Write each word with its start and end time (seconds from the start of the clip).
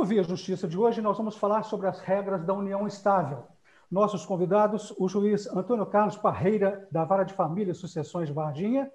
No 0.00 0.06
Via 0.06 0.22
Justiça 0.22 0.66
de 0.66 0.78
hoje, 0.78 1.02
nós 1.02 1.18
vamos 1.18 1.36
falar 1.36 1.62
sobre 1.62 1.86
as 1.86 2.00
regras 2.00 2.42
da 2.42 2.54
união 2.54 2.86
estável. 2.86 3.44
Nossos 3.90 4.24
convidados, 4.24 4.94
o 4.98 5.06
juiz 5.06 5.46
Antônio 5.48 5.84
Carlos 5.84 6.16
Parreira, 6.16 6.88
da 6.90 7.04
Vara 7.04 7.22
de 7.22 7.34
Família 7.34 7.72
e 7.72 7.74
Sucessões 7.74 8.26
de 8.26 8.32
Varginha, 8.32 8.90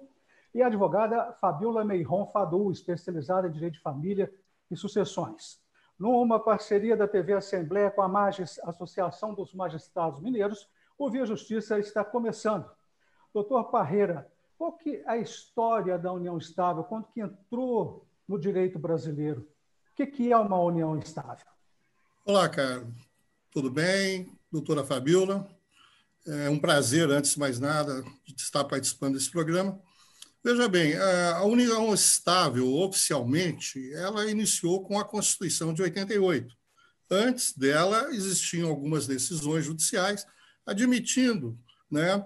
e 0.52 0.60
a 0.60 0.66
advogada 0.66 1.32
Fabiola 1.34 1.84
Meiron 1.84 2.26
Fadu, 2.26 2.72
especializada 2.72 3.46
em 3.46 3.52
Direito 3.52 3.74
de 3.74 3.82
Família 3.82 4.34
e 4.68 4.74
Sucessões. 4.74 5.60
Numa 5.96 6.40
parceria 6.40 6.96
da 6.96 7.06
TV 7.06 7.34
Assembleia 7.34 7.88
com 7.88 8.02
a 8.02 8.08
Magis, 8.08 8.58
Associação 8.64 9.32
dos 9.32 9.54
Magistrados 9.54 10.20
Mineiros, 10.20 10.68
o 10.98 11.08
Via 11.08 11.24
Justiça 11.24 11.78
está 11.78 12.04
começando. 12.04 12.68
Doutor 13.32 13.70
Parreira, 13.70 14.28
qual 14.58 14.72
que 14.72 14.96
é 14.96 15.08
a 15.08 15.16
história 15.16 15.96
da 15.96 16.12
união 16.12 16.36
estável? 16.36 16.82
Quando 16.82 17.06
que 17.06 17.20
entrou 17.20 18.08
no 18.26 18.40
direito 18.40 18.76
brasileiro? 18.76 19.46
O 19.98 20.06
que, 20.06 20.30
é 20.30 20.36
uma 20.36 20.60
união 20.60 20.98
estável? 20.98 21.46
Olá, 22.22 22.50
Carlos. 22.50 22.92
Tudo 23.50 23.70
bem? 23.70 24.30
Doutora 24.52 24.84
Fabiola. 24.84 25.48
É 26.26 26.50
um 26.50 26.58
prazer, 26.58 27.10
antes 27.10 27.32
de 27.32 27.38
mais 27.38 27.58
nada, 27.58 28.04
estar 28.36 28.62
participando 28.64 29.14
desse 29.14 29.30
programa. 29.30 29.80
Veja 30.44 30.68
bem, 30.68 30.94
a 30.98 31.42
união 31.44 31.94
estável, 31.94 32.70
oficialmente, 32.74 33.90
ela 33.94 34.30
iniciou 34.30 34.84
com 34.84 35.00
a 35.00 35.04
Constituição 35.04 35.72
de 35.72 35.80
88. 35.80 36.54
Antes 37.10 37.56
dela, 37.56 38.10
existiam 38.10 38.68
algumas 38.68 39.06
decisões 39.06 39.64
judiciais 39.64 40.26
admitindo 40.66 41.58
né, 41.90 42.22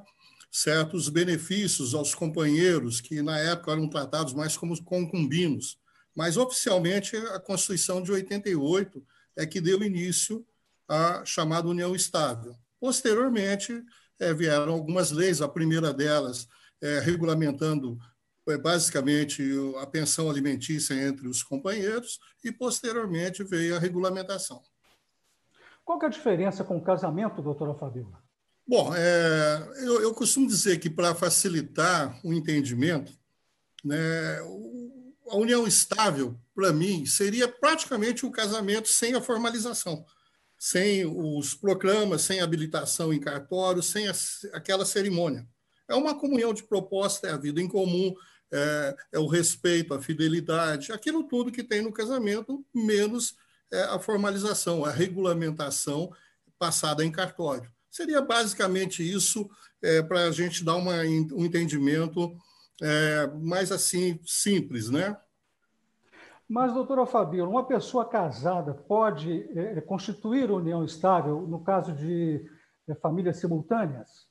certos 0.50 1.08
benefícios 1.08 1.94
aos 1.94 2.16
companheiros, 2.16 3.00
que 3.00 3.22
na 3.22 3.38
época 3.38 3.70
eram 3.70 3.88
tratados 3.88 4.34
mais 4.34 4.56
como 4.56 4.82
concubinos. 4.82 5.78
Mas, 6.14 6.36
oficialmente, 6.36 7.16
a 7.16 7.38
Constituição 7.38 8.02
de 8.02 8.12
88 8.12 9.04
é 9.36 9.46
que 9.46 9.60
deu 9.60 9.82
início 9.82 10.44
à 10.88 11.24
chamada 11.24 11.68
União 11.68 11.94
Estável. 11.94 12.56
Posteriormente, 12.80 13.82
é, 14.18 14.34
vieram 14.34 14.72
algumas 14.72 15.10
leis, 15.10 15.40
a 15.40 15.48
primeira 15.48 15.92
delas 15.92 16.48
é, 16.82 16.98
regulamentando 16.98 17.98
é, 18.48 18.58
basicamente 18.58 19.42
a 19.80 19.86
pensão 19.86 20.28
alimentícia 20.28 20.94
entre 20.94 21.28
os 21.28 21.42
companheiros, 21.42 22.18
e 22.44 22.50
posteriormente 22.50 23.44
veio 23.44 23.76
a 23.76 23.78
regulamentação. 23.78 24.62
Qual 25.84 26.00
é 26.02 26.06
a 26.06 26.10
diferença 26.10 26.64
com 26.64 26.76
o 26.76 26.82
casamento, 26.82 27.42
doutora 27.42 27.74
Fabiola? 27.74 28.22
Bom, 28.66 28.94
é, 28.94 29.68
eu, 29.78 30.00
eu, 30.00 30.14
costumo 30.14 30.46
dizer 30.46 30.78
que 30.78 30.88
para 30.88 31.14
facilitar 31.14 32.18
o 32.24 32.32
entendimento, 32.32 33.12
né, 33.84 34.40
a 35.30 35.36
união 35.36 35.66
estável, 35.66 36.38
para 36.54 36.72
mim, 36.72 37.06
seria 37.06 37.46
praticamente 37.48 38.26
um 38.26 38.30
casamento 38.30 38.88
sem 38.88 39.14
a 39.14 39.20
formalização, 39.20 40.04
sem 40.58 41.06
os 41.06 41.54
proclamas, 41.54 42.22
sem 42.22 42.40
habilitação 42.40 43.12
em 43.12 43.20
cartório, 43.20 43.82
sem 43.82 44.08
a, 44.08 44.12
aquela 44.52 44.84
cerimônia. 44.84 45.46
É 45.88 45.94
uma 45.94 46.18
comunhão 46.18 46.52
de 46.52 46.64
proposta, 46.64 47.28
é 47.28 47.32
a 47.32 47.36
vida 47.36 47.60
em 47.60 47.68
comum, 47.68 48.14
é, 48.52 48.96
é, 49.12 49.18
o 49.18 49.26
respeito, 49.26 49.94
a 49.94 50.02
fidelidade, 50.02 50.92
aquilo 50.92 51.24
tudo 51.24 51.52
que 51.52 51.62
tem 51.62 51.82
no 51.82 51.92
casamento, 51.92 52.64
menos 52.74 53.34
é, 53.72 53.82
a 53.84 53.98
formalização, 53.98 54.84
a 54.84 54.90
regulamentação 54.90 56.12
passada 56.58 57.04
em 57.04 57.12
cartório. 57.12 57.70
Seria 57.90 58.20
basicamente 58.20 59.08
isso 59.08 59.48
é, 59.82 60.02
para 60.02 60.24
a 60.24 60.30
gente 60.32 60.64
dar 60.64 60.76
uma, 60.76 61.00
um 61.02 61.44
entendimento 61.44 62.36
é, 62.82 63.26
mais 63.26 63.70
assim 63.70 64.18
simples, 64.24 64.90
né? 64.90 65.16
Mas, 66.48 66.72
doutora 66.72 67.06
Fabiola, 67.06 67.48
uma 67.48 67.64
pessoa 67.64 68.04
casada 68.04 68.74
pode 68.74 69.48
é, 69.56 69.80
constituir 69.80 70.50
união 70.50 70.84
estável 70.84 71.42
no 71.42 71.62
caso 71.62 71.92
de 71.92 72.44
é, 72.88 72.94
famílias 72.96 73.36
simultâneas? 73.36 74.29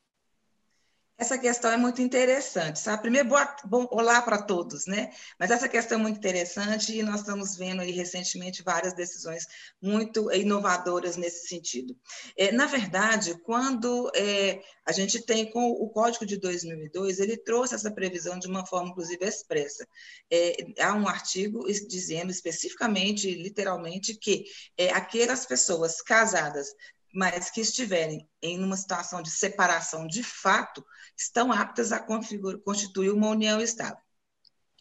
Essa 1.20 1.38
questão 1.38 1.70
é 1.70 1.76
muito 1.76 2.02
interessante, 2.02 2.80
sabe? 2.80 3.02
Primeiro, 3.02 3.28
boa, 3.28 3.56
bom, 3.66 3.86
olá 3.92 4.22
para 4.22 4.42
todos, 4.42 4.86
né? 4.86 5.12
Mas 5.38 5.52
essa 5.52 5.68
questão 5.68 6.00
é 6.00 6.02
muito 6.02 6.16
interessante 6.16 6.98
e 6.98 7.04
nós 7.04 7.20
estamos 7.20 7.58
vendo 7.58 7.82
aí 7.82 7.92
recentemente 7.92 8.64
várias 8.64 8.94
decisões 8.94 9.46
muito 9.82 10.32
inovadoras 10.32 11.18
nesse 11.18 11.50
sentido. 11.50 11.94
É, 12.38 12.54
na 12.54 12.68
verdade, 12.68 13.38
quando 13.44 14.10
é, 14.16 14.62
a 14.86 14.94
gente 14.94 15.22
tem 15.22 15.52
com 15.52 15.70
o 15.70 15.90
Código 15.90 16.26
de 16.26 16.38
2002, 16.38 17.20
ele 17.20 17.36
trouxe 17.36 17.76
essa 17.76 17.92
previsão 17.92 18.40
de 18.40 18.48
uma 18.48 18.66
forma, 18.66 18.92
inclusive, 18.92 19.26
expressa. 19.26 19.86
É, 20.32 20.56
há 20.80 20.94
um 20.94 21.06
artigo 21.06 21.66
dizendo 21.90 22.32
especificamente, 22.32 23.30
literalmente, 23.30 24.16
que 24.16 24.46
é, 24.78 24.92
aquelas 24.92 25.46
pessoas 25.46 26.02
casadas 26.02 26.70
mas 27.14 27.50
que 27.50 27.62
estiverem 27.62 28.30
em 28.42 28.64
uma 28.64 28.78
situação 28.78 29.22
de 29.22 29.32
separação 29.32 30.08
de 30.08 30.24
fato, 30.24 30.86
estão 31.18 31.52
aptas 31.52 31.92
a 31.92 32.00
constituir 32.00 33.12
uma 33.12 33.30
união 33.30 33.60
estável 33.60 34.02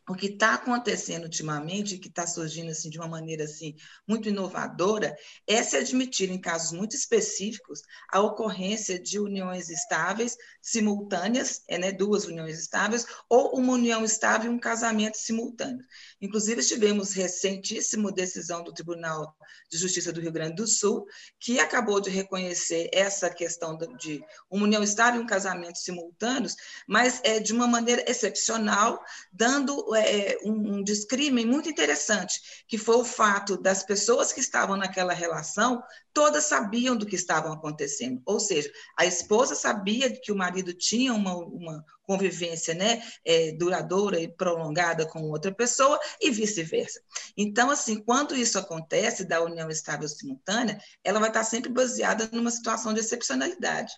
o 0.09 0.15
que 0.15 0.27
está 0.27 0.55
acontecendo 0.55 1.25
ultimamente, 1.25 1.99
que 1.99 2.09
está 2.09 2.27
surgindo 2.27 2.71
assim 2.71 2.89
de 2.89 2.99
uma 2.99 3.07
maneira 3.07 3.45
assim 3.45 3.75
muito 4.07 4.29
inovadora, 4.29 5.17
é 5.47 5.63
se 5.63 5.77
admitir 5.77 6.31
em 6.31 6.41
casos 6.41 6.73
muito 6.73 6.97
específicos 6.97 7.83
a 8.11 8.21
ocorrência 8.21 8.99
de 8.99 9.19
uniões 9.19 9.69
estáveis 9.69 10.37
simultâneas, 10.63 11.63
é, 11.69 11.79
né, 11.79 11.93
duas 11.93 12.25
uniões 12.25 12.59
estáveis, 12.59 13.07
ou 13.29 13.59
uma 13.59 13.75
união 13.75 14.05
estável 14.05 14.51
e 14.51 14.55
um 14.55 14.59
casamento 14.59 15.19
simultâneo. 15.19 15.85
Inclusive 16.21 16.65
tivemos 16.65 17.13
recentíssima 17.13 18.11
decisão 18.13 18.63
do 18.65 18.73
Tribunal 18.73 19.37
de 19.71 19.79
Justiça 19.79 20.13
do 20.13 20.21
Rio 20.21 20.33
Grande 20.33 20.57
do 20.57 20.67
Sul 20.67 21.07
que 21.39 21.59
acabou 21.61 22.01
de 22.01 22.11
reconhecer 22.11 22.89
essa 22.93 23.31
questão 23.31 23.77
de 23.99 24.23
uma 24.51 24.65
união 24.65 24.83
estável 24.83 25.21
e 25.21 25.25
um 25.25 25.27
casamento 25.27 25.79
simultâneos, 25.79 26.57
mas 26.87 27.21
é 27.25 27.39
de 27.39 27.53
uma 27.53 27.67
maneira 27.67 28.05
excepcional, 28.11 29.03
dando 29.33 29.85
é, 30.01 30.39
um, 30.45 30.77
um 30.77 30.85
discrimen 30.85 31.47
muito 31.47 31.69
interessante, 31.69 32.41
que 32.67 32.79
foi 32.79 32.97
o 32.97 33.05
fato 33.05 33.57
das 33.61 33.83
pessoas 33.83 34.33
que 34.33 34.41
estavam 34.41 34.77
naquela 34.77 35.13
relação, 35.13 35.83
todas 36.13 36.45
sabiam 36.45 36.97
do 36.97 37.07
que 37.07 37.17
estava 37.17 37.53
acontecendo. 37.53 38.21
Ou 38.27 38.41
seja, 38.41 38.71
a 38.99 39.07
esposa 39.07 39.55
sabia 39.55 40.11
que 40.11 40.33
o 40.33 40.37
marido 40.37 40.73
tinha 40.73 41.13
uma, 41.15 41.37
uma 41.37 41.85
convivência 42.03 42.75
né, 42.75 43.03
é, 43.25 43.53
duradoura 43.53 44.19
e 44.19 44.29
prolongada 44.29 45.07
com 45.07 45.23
outra 45.25 45.53
pessoa 45.53 46.01
e 46.21 46.31
vice-versa. 46.31 47.01
Então, 47.37 47.71
assim, 47.71 48.03
quando 48.03 48.35
isso 48.35 48.59
acontece, 48.59 49.25
da 49.25 49.43
união 49.43 49.69
estável 49.69 50.09
simultânea, 50.09 50.81
ela 51.05 51.21
vai 51.21 51.29
estar 51.29 51.45
sempre 51.45 51.71
baseada 51.71 52.29
numa 52.33 52.51
situação 52.51 52.95
de 52.95 53.01
excepcionalidade. 53.01 53.93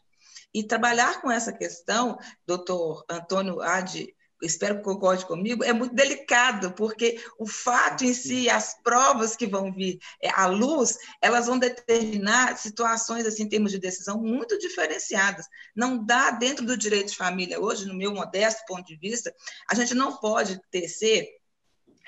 E 0.52 0.64
trabalhar 0.64 1.20
com 1.22 1.30
essa 1.30 1.52
questão, 1.52 2.18
doutor 2.44 3.04
Antônio 3.08 3.60
Adi 3.60 4.12
espero 4.42 4.76
que 4.76 4.82
concorde 4.82 5.26
comigo, 5.26 5.64
é 5.64 5.72
muito 5.72 5.94
delicado, 5.94 6.72
porque 6.72 7.20
o 7.38 7.46
fato 7.46 8.04
em 8.04 8.14
si, 8.14 8.48
as 8.48 8.74
provas 8.82 9.36
que 9.36 9.46
vão 9.46 9.72
vir 9.72 9.98
é, 10.22 10.30
à 10.30 10.46
luz, 10.46 10.96
elas 11.20 11.46
vão 11.46 11.58
determinar 11.58 12.56
situações, 12.56 13.26
assim, 13.26 13.44
em 13.44 13.48
termos 13.48 13.72
de 13.72 13.78
decisão, 13.78 14.20
muito 14.20 14.58
diferenciadas. 14.58 15.46
Não 15.74 16.04
dá, 16.04 16.30
dentro 16.30 16.64
do 16.64 16.76
direito 16.76 17.10
de 17.10 17.16
família 17.16 17.60
hoje, 17.60 17.86
no 17.86 17.94
meu 17.94 18.12
modesto 18.12 18.62
ponto 18.66 18.86
de 18.86 18.96
vista, 18.96 19.34
a 19.68 19.74
gente 19.74 19.94
não 19.94 20.16
pode 20.16 20.60
tecer 20.70 21.39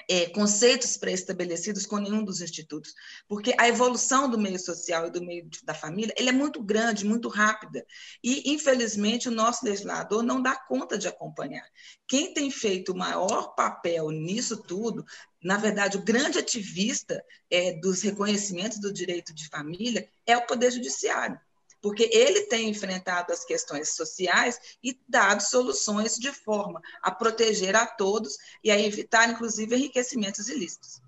é, 0.08 0.28
conceitos 0.30 0.96
pré-estabelecidos 0.96 1.86
com 1.86 1.98
nenhum 1.98 2.24
dos 2.24 2.40
institutos, 2.40 2.94
porque 3.28 3.54
a 3.58 3.68
evolução 3.68 4.28
do 4.28 4.38
meio 4.38 4.58
social 4.58 5.06
e 5.06 5.10
do 5.10 5.24
meio 5.24 5.48
da 5.64 5.74
família 5.74 6.14
ele 6.16 6.28
é 6.28 6.32
muito 6.32 6.62
grande, 6.62 7.04
muito 7.04 7.28
rápida, 7.28 7.84
e 8.22 8.52
infelizmente 8.52 9.28
o 9.28 9.32
nosso 9.32 9.64
legislador 9.64 10.22
não 10.22 10.40
dá 10.40 10.56
conta 10.56 10.99
de 10.99 11.08
acompanhar. 11.08 11.66
Quem 12.06 12.32
tem 12.34 12.50
feito 12.50 12.93
o 12.93 12.96
maior 12.96 13.54
papel 13.54 14.10
nisso 14.10 14.62
tudo, 14.62 15.04
na 15.43 15.56
verdade, 15.56 15.96
o 15.96 16.02
grande 16.02 16.38
ativista 16.38 17.22
é, 17.50 17.72
dos 17.72 18.02
reconhecimentos 18.02 18.78
do 18.78 18.93
direito 18.93 19.34
de 19.34 19.49
família 19.49 20.08
é 20.26 20.37
o 20.37 20.46
Poder 20.46 20.70
Judiciário 20.70 21.40
porque 21.82 22.08
ele 22.12 22.43
tem 22.43 22.70
enfrentado 22.70 23.32
as 23.32 23.44
questões 23.44 23.94
sociais 23.94 24.58
e 24.82 24.99
dado 25.08 25.43
soluções 25.43 26.14
de 26.14 26.31
forma 26.31 26.81
a 27.02 27.11
proteger 27.11 27.75
a 27.75 27.84
todos 27.84 28.38
e 28.62 28.70
a 28.70 28.81
evitar, 28.81 29.29
inclusive, 29.29 29.75
enriquecimentos 29.75 30.49
ilícitos. 30.49 31.02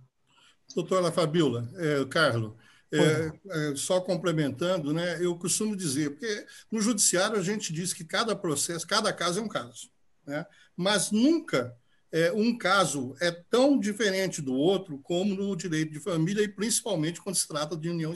Doutora 0.75 1.13
Fabiola, 1.13 1.71
é, 1.77 2.05
Carlos, 2.07 2.53
é, 2.93 3.71
é, 3.71 3.77
só 3.77 4.01
complementando, 4.01 4.93
né, 4.93 5.19
eu 5.25 5.37
costumo 5.37 5.77
dizer, 5.77 6.11
porque 6.11 6.47
no 6.71 6.81
judiciário 6.81 7.39
a 7.39 7.43
gente 7.43 7.73
diz 7.73 7.93
que 7.93 8.05
cada 8.05 8.37
processo, 8.37 8.87
cada 8.87 9.13
caso 9.13 9.41
é 9.41 9.43
um 9.43 9.49
caso, 9.49 9.91
né, 10.27 10.45
mas 10.77 11.11
nunca 11.11 11.77
é, 12.13 12.33
um 12.33 12.57
caso 12.57 13.17
é 13.21 13.33
tão 13.33 13.79
diferente 13.79 14.41
do 14.41 14.55
outro 14.55 14.99
como 14.99 15.35
no 15.35 15.57
direito 15.57 15.93
de 15.93 15.99
família 15.99 16.43
e 16.43 16.49
principalmente 16.49 17.21
quando 17.21 17.35
se 17.35 17.49
trata 17.49 17.77
de 17.77 17.89
união 17.89 18.13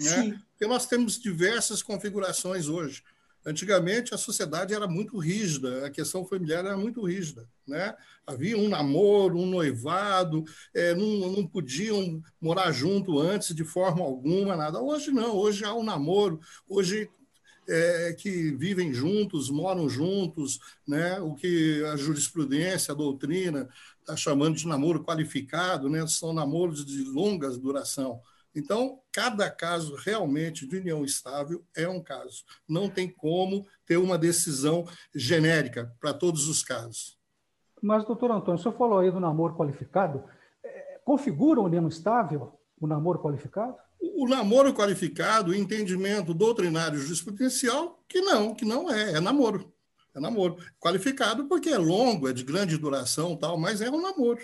Né? 0.00 0.40
Porque 0.50 0.66
nós 0.66 0.86
temos 0.86 1.18
diversas 1.18 1.82
configurações 1.82 2.68
hoje. 2.68 3.02
Antigamente, 3.44 4.14
a 4.14 4.18
sociedade 4.18 4.74
era 4.74 4.86
muito 4.86 5.18
rígida, 5.18 5.86
a 5.86 5.90
questão 5.90 6.26
familiar 6.26 6.64
era 6.64 6.76
muito 6.76 7.02
rígida. 7.06 7.48
Né? 7.66 7.94
Havia 8.26 8.58
um 8.58 8.68
namoro, 8.68 9.38
um 9.38 9.46
noivado, 9.46 10.44
é, 10.74 10.94
não, 10.94 11.32
não 11.32 11.46
podiam 11.46 12.22
morar 12.40 12.70
junto 12.70 13.18
antes 13.18 13.54
de 13.54 13.64
forma 13.64 14.04
alguma, 14.04 14.56
nada. 14.56 14.80
Hoje 14.80 15.10
não, 15.10 15.34
hoje 15.34 15.64
há 15.64 15.74
um 15.74 15.82
namoro, 15.82 16.38
hoje 16.68 17.08
é, 17.66 18.12
que 18.12 18.52
vivem 18.52 18.92
juntos, 18.92 19.48
moram 19.48 19.88
juntos, 19.88 20.58
né? 20.86 21.18
o 21.20 21.34
que 21.34 21.82
a 21.84 21.96
jurisprudência, 21.96 22.92
a 22.92 22.96
doutrina 22.96 23.68
está 24.00 24.16
chamando 24.16 24.56
de 24.56 24.66
namoro 24.66 25.02
qualificado, 25.02 25.88
né? 25.88 26.06
são 26.06 26.34
namoros 26.34 26.84
de 26.84 27.04
longa 27.04 27.48
duração. 27.50 28.20
Então, 28.54 29.00
cada 29.12 29.48
caso 29.50 29.94
realmente 29.94 30.66
de 30.66 30.76
união 30.76 31.04
estável 31.04 31.64
é 31.76 31.88
um 31.88 32.02
caso. 32.02 32.44
Não 32.68 32.88
tem 32.88 33.08
como 33.08 33.66
ter 33.86 33.96
uma 33.96 34.18
decisão 34.18 34.86
genérica 35.14 35.94
para 36.00 36.12
todos 36.12 36.48
os 36.48 36.62
casos. 36.62 37.18
Mas, 37.80 38.04
doutor 38.04 38.30
Antônio, 38.30 38.58
o 38.58 38.62
senhor 38.62 38.76
falou 38.76 38.98
aí 38.98 39.10
do 39.10 39.20
namoro 39.20 39.54
qualificado. 39.54 40.24
É, 40.62 41.00
configura 41.04 41.60
a 41.60 41.64
união 41.64 41.86
estável 41.88 42.60
o 42.80 42.86
namoro 42.86 43.20
qualificado? 43.20 43.76
O, 44.00 44.24
o 44.24 44.28
namoro 44.28 44.74
qualificado, 44.74 45.50
o 45.50 45.54
entendimento 45.54 46.34
doutrinário 46.34 46.98
jurisprudencial, 46.98 48.02
que 48.08 48.20
não, 48.20 48.54
que 48.54 48.64
não 48.64 48.90
é, 48.90 49.12
é 49.12 49.20
namoro. 49.20 49.72
É 50.14 50.18
namoro. 50.18 50.56
Qualificado 50.80 51.46
porque 51.46 51.68
é 51.68 51.78
longo, 51.78 52.28
é 52.28 52.32
de 52.32 52.42
grande 52.42 52.76
duração, 52.76 53.36
tal, 53.36 53.56
mas 53.58 53.80
é 53.80 53.90
um 53.90 54.00
namoro. 54.00 54.40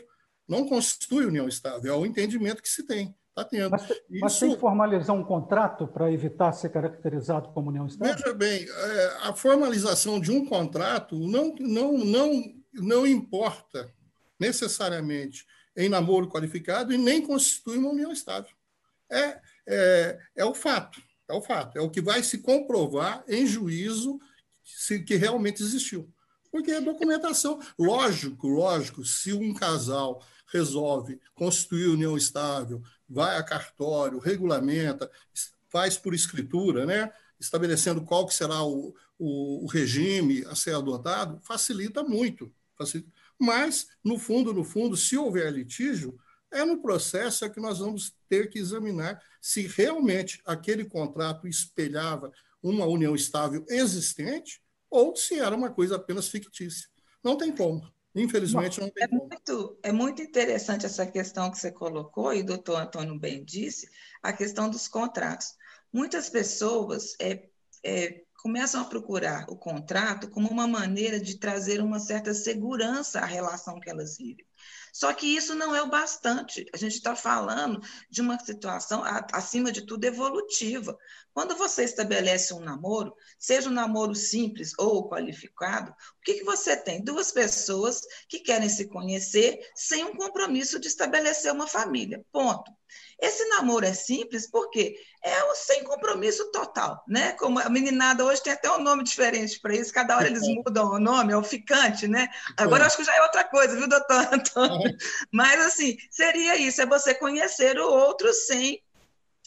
Não 0.46 0.68
constitui 0.68 1.26
união 1.26 1.48
estável, 1.48 1.92
é 1.92 1.96
o 1.96 2.06
entendimento 2.06 2.62
que 2.62 2.68
se 2.68 2.86
tem. 2.86 3.14
Está 3.36 3.44
tendo. 3.44 3.70
Mas, 3.70 3.82
Isso... 3.82 4.02
mas, 4.08 4.38
tem 4.38 4.54
que 4.54 4.60
formalizar 4.60 5.14
um 5.14 5.22
contrato 5.22 5.86
para 5.86 6.10
evitar 6.10 6.52
ser 6.52 6.70
caracterizado 6.70 7.50
como 7.50 7.68
união 7.68 7.86
estável? 7.86 8.14
Veja 8.14 8.34
bem, 8.34 8.66
é, 8.66 9.16
a 9.24 9.34
formalização 9.34 10.18
de 10.18 10.32
um 10.32 10.46
contrato 10.46 11.18
não, 11.18 11.54
não, 11.60 11.98
não, 11.98 12.42
não 12.72 13.06
importa 13.06 13.92
necessariamente 14.40 15.44
em 15.76 15.90
namoro 15.90 16.30
qualificado 16.30 16.94
e 16.94 16.96
nem 16.96 17.20
constitui 17.20 17.76
uma 17.76 17.90
união 17.90 18.10
estável. 18.10 18.50
É, 19.10 19.38
é, 19.68 20.18
é 20.36 20.44
o 20.46 20.54
fato, 20.54 20.98
é 21.28 21.34
o 21.34 21.42
fato, 21.42 21.76
é 21.76 21.82
o 21.82 21.90
que 21.90 22.00
vai 22.00 22.22
se 22.22 22.38
comprovar 22.38 23.22
em 23.28 23.46
juízo 23.46 24.18
se, 24.64 25.00
que 25.02 25.16
realmente 25.16 25.62
existiu. 25.62 26.10
Porque 26.50 26.70
é 26.70 26.80
documentação. 26.80 27.60
Lógico, 27.78 28.48
lógico, 28.48 29.04
se 29.04 29.34
um 29.34 29.52
casal 29.52 30.24
resolve 30.50 31.20
constituir 31.34 31.88
união 31.88 32.16
estável, 32.16 32.82
vai 33.08 33.36
a 33.36 33.42
cartório, 33.42 34.18
regulamenta, 34.18 35.10
faz 35.68 35.96
por 35.96 36.14
escritura, 36.14 36.86
né? 36.86 37.12
estabelecendo 37.38 38.02
qual 38.02 38.26
que 38.26 38.34
será 38.34 38.62
o, 38.62 38.94
o, 39.18 39.64
o 39.64 39.66
regime 39.66 40.44
a 40.46 40.54
ser 40.54 40.74
adotado, 40.74 41.38
facilita 41.42 42.02
muito. 42.02 42.52
Facilita. 42.76 43.10
Mas, 43.38 43.88
no 44.02 44.18
fundo, 44.18 44.52
no 44.52 44.64
fundo, 44.64 44.96
se 44.96 45.16
houver 45.16 45.52
litígio, 45.52 46.18
é 46.50 46.64
no 46.64 46.80
processo 46.80 47.44
é 47.44 47.50
que 47.50 47.60
nós 47.60 47.78
vamos 47.78 48.14
ter 48.28 48.48
que 48.48 48.58
examinar 48.58 49.22
se 49.40 49.66
realmente 49.66 50.40
aquele 50.44 50.84
contrato 50.84 51.46
espelhava 51.46 52.32
uma 52.62 52.86
união 52.86 53.14
estável 53.14 53.64
existente 53.68 54.60
ou 54.88 55.14
se 55.14 55.38
era 55.38 55.54
uma 55.54 55.70
coisa 55.70 55.96
apenas 55.96 56.28
fictícia. 56.28 56.88
Não 57.22 57.36
tem 57.36 57.54
como. 57.54 57.86
Infelizmente, 58.16 58.80
não 58.80 58.88
tem 58.88 59.04
é 59.04 59.08
Muito, 59.08 59.78
é 59.82 59.92
muito 59.92 60.22
interessante 60.22 60.86
essa 60.86 61.06
questão 61.06 61.50
que 61.50 61.58
você 61.58 61.70
colocou, 61.70 62.32
e 62.32 62.40
o 62.40 62.46
doutor 62.46 62.80
Antônio 62.80 63.18
bem 63.18 63.44
disse, 63.44 63.88
a 64.22 64.32
questão 64.32 64.70
dos 64.70 64.88
contratos. 64.88 65.54
Muitas 65.92 66.30
pessoas 66.30 67.14
é, 67.20 67.48
é, 67.84 68.22
começam 68.42 68.80
a 68.80 68.84
procurar 68.84 69.44
o 69.48 69.56
contrato 69.56 70.30
como 70.30 70.48
uma 70.48 70.66
maneira 70.66 71.20
de 71.20 71.38
trazer 71.38 71.80
uma 71.80 71.98
certa 71.98 72.32
segurança 72.32 73.20
à 73.20 73.26
relação 73.26 73.78
que 73.78 73.90
elas 73.90 74.16
vivem. 74.16 74.46
Só 74.96 75.12
que 75.12 75.26
isso 75.26 75.54
não 75.54 75.76
é 75.76 75.82
o 75.82 75.90
bastante. 75.90 76.64
A 76.72 76.76
gente 76.78 76.94
está 76.94 77.14
falando 77.14 77.82
de 78.08 78.22
uma 78.22 78.38
situação, 78.38 79.02
acima 79.30 79.70
de 79.70 79.84
tudo, 79.84 80.02
evolutiva. 80.06 80.96
Quando 81.34 81.54
você 81.54 81.84
estabelece 81.84 82.54
um 82.54 82.60
namoro, 82.60 83.14
seja 83.38 83.68
um 83.68 83.74
namoro 83.74 84.14
simples 84.14 84.72
ou 84.78 85.06
qualificado, 85.06 85.90
o 85.90 86.20
que, 86.24 86.38
que 86.38 86.44
você 86.44 86.74
tem? 86.74 87.04
Duas 87.04 87.30
pessoas 87.30 88.00
que 88.26 88.40
querem 88.40 88.70
se 88.70 88.88
conhecer 88.88 89.58
sem 89.74 90.02
um 90.02 90.16
compromisso 90.16 90.80
de 90.80 90.88
estabelecer 90.88 91.52
uma 91.52 91.66
família. 91.66 92.24
Ponto. 92.32 92.72
Esse 93.20 93.48
namoro 93.48 93.86
é 93.86 93.94
simples 93.94 94.50
porque 94.50 94.94
é 95.22 95.44
o 95.44 95.54
sem 95.54 95.82
compromisso 95.84 96.50
total, 96.50 97.02
né? 97.08 97.32
Como 97.32 97.58
a 97.58 97.68
meninada 97.68 98.24
hoje 98.24 98.42
tem 98.42 98.52
até 98.52 98.70
um 98.70 98.82
nome 98.82 99.04
diferente 99.04 99.58
para 99.60 99.74
isso, 99.74 99.92
cada 99.92 100.16
hora 100.16 100.26
eles 100.26 100.42
mudam 100.42 100.90
o 100.90 100.98
nome, 100.98 101.32
é 101.32 101.36
o 101.36 101.42
ficante, 101.42 102.06
né? 102.06 102.28
Agora 102.56 102.82
eu 102.82 102.86
acho 102.86 102.96
que 102.96 103.04
já 103.04 103.14
é 103.16 103.22
outra 103.22 103.44
coisa, 103.44 103.74
viu, 103.74 103.88
doutor 103.88 104.28
Antônio? 104.32 104.96
Mas 105.32 105.60
assim, 105.60 105.96
seria 106.10 106.56
isso, 106.56 106.82
é 106.82 106.86
você 106.86 107.14
conhecer 107.14 107.78
o 107.78 107.88
outro 107.88 108.32
sem 108.32 108.82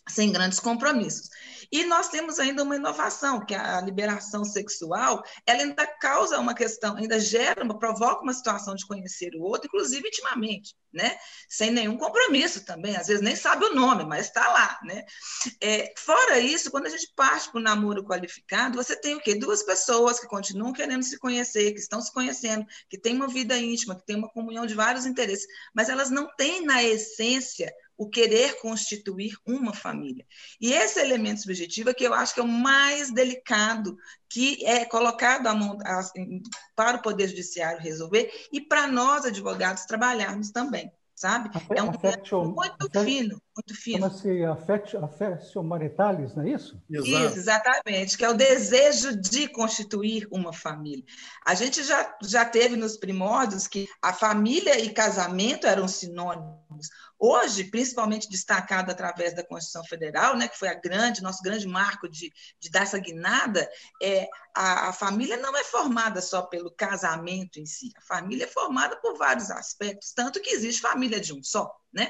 sem 0.07 0.31
grandes 0.31 0.59
compromissos. 0.59 1.29
E 1.71 1.83
nós 1.83 2.09
temos 2.09 2.39
ainda 2.39 2.63
uma 2.63 2.75
inovação, 2.75 3.45
que 3.45 3.53
a 3.53 3.79
liberação 3.81 4.43
sexual, 4.43 5.23
ela 5.45 5.61
ainda 5.61 5.85
causa 5.85 6.39
uma 6.39 6.55
questão, 6.55 6.97
ainda 6.97 7.19
gera, 7.19 7.63
uma, 7.63 7.77
provoca 7.77 8.23
uma 8.23 8.33
situação 8.33 8.73
de 8.73 8.87
conhecer 8.87 9.35
o 9.35 9.41
outro, 9.41 9.67
inclusive 9.67 10.07
intimamente, 10.07 10.75
né? 10.91 11.17
Sem 11.47 11.69
nenhum 11.69 11.95
compromisso 11.97 12.65
também, 12.65 12.95
às 12.95 13.07
vezes 13.07 13.21
nem 13.21 13.35
sabe 13.35 13.65
o 13.65 13.75
nome, 13.75 14.03
mas 14.03 14.25
está 14.25 14.47
lá, 14.47 14.79
né? 14.83 15.03
É, 15.61 15.93
fora 15.95 16.39
isso, 16.39 16.71
quando 16.71 16.87
a 16.87 16.89
gente 16.89 17.13
parte 17.15 17.51
para 17.51 17.59
o 17.59 17.63
namoro 17.63 18.03
qualificado, 18.03 18.75
você 18.75 18.95
tem 18.95 19.15
o 19.15 19.21
quê? 19.21 19.35
Duas 19.35 19.61
pessoas 19.61 20.19
que 20.19 20.27
continuam 20.27 20.73
querendo 20.73 21.03
se 21.03 21.19
conhecer, 21.19 21.73
que 21.73 21.79
estão 21.79 22.01
se 22.01 22.11
conhecendo, 22.11 22.65
que 22.89 22.97
têm 22.97 23.15
uma 23.15 23.27
vida 23.27 23.55
íntima, 23.55 23.95
que 23.95 24.05
têm 24.05 24.15
uma 24.15 24.29
comunhão 24.29 24.65
de 24.65 24.73
vários 24.73 25.05
interesses, 25.05 25.45
mas 25.73 25.87
elas 25.87 26.09
não 26.09 26.27
têm 26.35 26.65
na 26.65 26.83
essência 26.83 27.71
o 27.99 28.09
querer 28.09 28.61
constituir 28.61 29.35
uma 29.45 29.73
família. 29.73 30.25
E 30.61 30.71
esse 30.71 31.01
elemento 31.01 31.41
subjetivo 31.41 31.89
é 31.89 31.93
que 31.93 32.05
eu 32.05 32.13
acho 32.13 32.33
que 32.33 32.39
é 32.39 32.43
o 32.43 32.47
mais 32.47 33.11
delicado, 33.11 33.97
que 34.29 34.65
é 34.65 34.85
colocado 34.85 35.47
a 35.47 35.53
mão, 35.53 35.77
a, 35.83 35.99
para 36.77 36.97
o 36.97 37.01
Poder 37.01 37.27
Judiciário 37.27 37.81
resolver 37.81 38.31
e 38.53 38.61
para 38.61 38.87
nós, 38.87 39.25
advogados, 39.25 39.83
trabalharmos 39.83 40.49
também, 40.49 40.89
sabe? 41.13 41.49
É 41.75 41.83
um 41.83 41.89
affection, 41.89 42.45
muito 42.45 42.89
fino, 43.03 43.41
muito 43.53 43.75
fino. 43.75 44.09
Chama-se 44.09 44.45
affection 44.45 45.61
maritalis, 45.61 46.33
não 46.33 46.43
é 46.43 46.51
isso? 46.51 46.81
Exato. 46.89 47.25
Isso, 47.25 47.37
exatamente, 47.37 48.17
que 48.17 48.23
é 48.23 48.29
o 48.29 48.33
desejo 48.33 49.19
de 49.19 49.49
constituir 49.49 50.25
uma 50.31 50.53
família. 50.53 51.03
A 51.45 51.53
gente 51.53 51.83
já, 51.83 52.15
já 52.23 52.45
teve 52.45 52.77
nos 52.77 52.95
primórdios 52.95 53.67
que 53.67 53.89
a 54.01 54.13
família 54.13 54.79
e 54.79 54.89
casamento 54.93 55.67
eram 55.67 55.85
sinônimos. 55.85 56.87
Hoje, 57.19 57.65
principalmente 57.65 58.29
destacado 58.29 58.91
através 58.91 59.33
da 59.33 59.43
Constituição 59.43 59.83
Federal, 59.83 60.37
né, 60.37 60.47
que 60.47 60.57
foi 60.57 60.69
a 60.69 60.73
grande, 60.73 61.21
nosso 61.21 61.43
grande 61.43 61.67
marco 61.67 62.07
de, 62.07 62.31
de 62.57 62.71
dar 62.71 62.83
essa 62.83 62.97
guinada, 62.97 63.69
é, 64.01 64.25
a, 64.55 64.87
a, 64.87 64.93
família 64.93 65.35
não 65.35 65.55
é 65.57 65.63
formada 65.65 66.21
só 66.21 66.43
pelo 66.43 66.71
casamento 66.71 67.59
em 67.59 67.65
si, 67.65 67.91
a 67.97 68.01
família 68.01 68.45
é 68.45 68.47
formada 68.47 68.95
por 69.01 69.17
vários 69.17 69.51
aspectos, 69.51 70.13
tanto 70.13 70.41
que 70.41 70.51
existe 70.51 70.81
família 70.81 71.19
de 71.19 71.33
um 71.33 71.43
só, 71.43 71.69
né? 71.91 72.09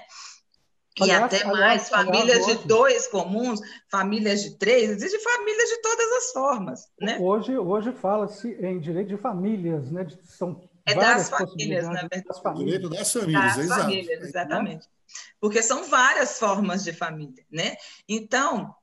E 1.00 1.04
aliás, 1.04 1.24
até 1.24 1.46
mais, 1.46 1.58
aliás, 1.58 1.90
famílias 1.90 2.44
aliás, 2.44 2.62
de 2.62 2.68
dois 2.68 3.08
comuns, 3.08 3.62
famílias 3.90 4.44
de 4.44 4.58
três, 4.60 4.92
existe 4.92 5.18
famílias 5.20 5.70
de 5.70 5.82
todas 5.82 6.12
as 6.18 6.32
formas. 6.32 6.88
Né? 7.00 7.18
Hoje, 7.20 7.58
hoje 7.58 7.92
fala-se 7.94 8.50
em 8.56 8.80
direito 8.80 9.08
de 9.08 9.18
famílias, 9.18 9.90
né? 9.90 10.06
São 10.24 10.62
é 10.86 10.94
das 10.94 11.30
famílias, 11.30 11.86
na 11.86 12.02
verdade. 12.02 12.24
Das 12.26 12.40
famílias. 12.40 12.66
Direito 12.66 12.90
das 12.90 13.14
famílias, 13.14 13.56
das 13.56 13.66
exato. 13.66 13.82
famílias, 13.82 14.24
exatamente 14.24 14.88
porque 15.40 15.62
são 15.64 15.84
várias 15.86 16.40
formas 16.40 16.84
de 16.84 16.94
família, 16.94 17.46
né? 17.52 17.76
Então, 18.08 18.76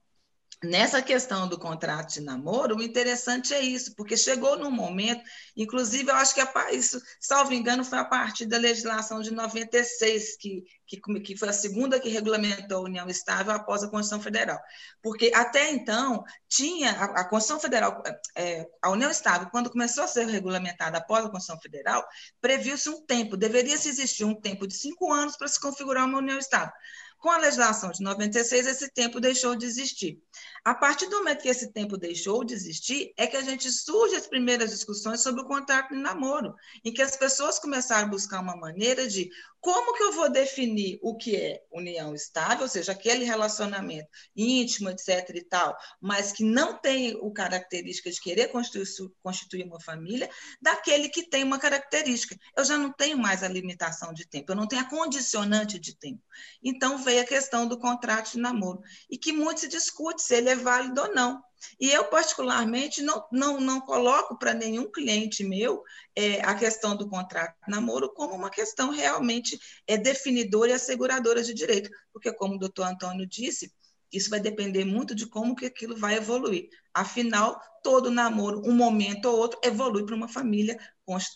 Nessa 0.66 1.00
questão 1.00 1.48
do 1.48 1.58
contrato 1.58 2.14
de 2.14 2.20
namoro, 2.20 2.76
o 2.76 2.82
interessante 2.82 3.54
é 3.54 3.60
isso, 3.60 3.94
porque 3.94 4.16
chegou 4.16 4.58
num 4.58 4.70
momento, 4.70 5.22
inclusive, 5.56 6.10
eu 6.10 6.16
acho 6.16 6.34
que 6.34 6.40
a, 6.40 6.72
isso, 6.72 7.00
salvo 7.20 7.52
engano, 7.52 7.84
foi 7.84 7.98
a 7.98 8.04
partir 8.04 8.46
da 8.46 8.58
legislação 8.58 9.20
de 9.20 9.30
96, 9.30 10.36
que, 10.36 10.64
que, 10.86 11.00
que 11.20 11.36
foi 11.36 11.50
a 11.50 11.52
segunda 11.52 12.00
que 12.00 12.08
regulamentou 12.08 12.78
a 12.78 12.84
união 12.84 13.08
estável 13.08 13.52
após 13.52 13.84
a 13.84 13.88
Constituição 13.88 14.20
Federal. 14.20 14.58
Porque 15.00 15.30
até 15.34 15.70
então, 15.70 16.24
tinha 16.48 16.90
a, 16.90 17.04
a 17.20 17.24
Constituição 17.24 17.60
Federal, 17.60 18.02
é, 18.34 18.66
a 18.82 18.90
união 18.90 19.10
estável, 19.10 19.48
quando 19.50 19.70
começou 19.70 20.02
a 20.02 20.08
ser 20.08 20.26
regulamentada 20.26 20.98
após 20.98 21.24
a 21.24 21.30
Constituição 21.30 21.60
Federal, 21.60 22.04
previu-se 22.40 22.88
um 22.88 23.04
tempo, 23.06 23.36
deveria-se 23.36 23.88
existir 23.88 24.24
um 24.24 24.34
tempo 24.34 24.66
de 24.66 24.74
cinco 24.74 25.12
anos 25.12 25.36
para 25.36 25.46
se 25.46 25.60
configurar 25.60 26.06
uma 26.06 26.18
união 26.18 26.38
estável. 26.38 26.72
Com 27.18 27.30
a 27.30 27.38
legislação 27.38 27.90
de 27.90 28.02
96, 28.02 28.66
esse 28.66 28.90
tempo 28.92 29.20
deixou 29.20 29.56
de 29.56 29.66
existir. 29.66 30.20
A 30.64 30.74
partir 30.74 31.06
do 31.06 31.18
momento 31.18 31.42
que 31.42 31.48
esse 31.48 31.72
tempo 31.72 31.96
deixou 31.96 32.44
de 32.44 32.52
existir, 32.54 33.12
é 33.16 33.26
que 33.26 33.36
a 33.36 33.42
gente 33.42 33.70
surge 33.70 34.16
as 34.16 34.26
primeiras 34.26 34.70
discussões 34.70 35.22
sobre 35.22 35.42
o 35.42 35.46
contrato 35.46 35.94
de 35.94 36.00
namoro, 36.00 36.54
em 36.84 36.92
que 36.92 37.02
as 37.02 37.16
pessoas 37.16 37.58
começaram 37.58 38.06
a 38.06 38.10
buscar 38.10 38.40
uma 38.40 38.56
maneira 38.56 39.08
de 39.08 39.30
como 39.60 39.94
que 39.94 40.02
eu 40.04 40.12
vou 40.12 40.30
definir 40.30 40.98
o 41.02 41.16
que 41.16 41.34
é 41.34 41.60
união 41.72 42.14
estável, 42.14 42.62
ou 42.62 42.68
seja, 42.68 42.92
aquele 42.92 43.24
relacionamento 43.24 44.08
íntimo, 44.36 44.88
etc. 44.90 45.28
e 45.34 45.42
tal, 45.42 45.76
mas 46.00 46.30
que 46.30 46.44
não 46.44 46.78
tem 46.78 47.16
o 47.16 47.32
característica 47.32 48.08
de 48.08 48.20
querer 48.20 48.48
constituir, 48.48 48.86
constituir 49.22 49.64
uma 49.64 49.80
família, 49.80 50.30
daquele 50.60 51.08
que 51.08 51.28
tem 51.28 51.42
uma 51.42 51.58
característica. 51.58 52.36
Eu 52.56 52.64
já 52.64 52.78
não 52.78 52.92
tenho 52.92 53.18
mais 53.18 53.42
a 53.42 53.48
limitação 53.48 54.12
de 54.12 54.24
tempo, 54.24 54.52
eu 54.52 54.56
não 54.56 54.68
tenho 54.68 54.82
a 54.82 54.88
condicionante 54.88 55.80
de 55.80 55.96
tempo. 55.96 56.22
Então 56.62 56.96
veio 57.06 57.22
a 57.22 57.24
questão 57.24 57.66
do 57.66 57.78
contrato 57.78 58.32
de 58.32 58.38
namoro, 58.38 58.80
e 59.08 59.16
que 59.16 59.32
muito 59.32 59.60
se 59.60 59.68
discute 59.68 60.22
se 60.22 60.34
ele 60.34 60.50
é 60.50 60.56
válido 60.56 61.00
ou 61.00 61.14
não. 61.14 61.40
E 61.80 61.90
eu, 61.90 62.04
particularmente, 62.04 63.00
não, 63.00 63.24
não, 63.32 63.60
não 63.60 63.80
coloco 63.80 64.36
para 64.38 64.52
nenhum 64.52 64.90
cliente 64.90 65.44
meu 65.44 65.82
é, 66.14 66.40
a 66.42 66.54
questão 66.54 66.96
do 66.96 67.08
contrato 67.08 67.54
de 67.64 67.70
namoro 67.70 68.12
como 68.12 68.34
uma 68.34 68.50
questão 68.50 68.90
realmente 68.90 69.58
é, 69.86 69.96
definidora 69.96 70.72
e 70.72 70.74
asseguradora 70.74 71.42
de 71.42 71.54
direito, 71.54 71.88
porque, 72.12 72.32
como 72.32 72.56
o 72.56 72.58
doutor 72.58 72.84
Antônio 72.84 73.26
disse, 73.26 73.72
isso 74.12 74.30
vai 74.30 74.40
depender 74.40 74.84
muito 74.84 75.14
de 75.14 75.26
como 75.26 75.54
que 75.54 75.66
aquilo 75.66 75.96
vai 75.96 76.16
evoluir. 76.16 76.68
Afinal, 76.92 77.60
todo 77.82 78.10
namoro, 78.10 78.62
um 78.64 78.74
momento 78.74 79.26
ou 79.26 79.38
outro, 79.38 79.60
evolui 79.62 80.04
para 80.04 80.14
uma 80.14 80.26
família 80.26 80.76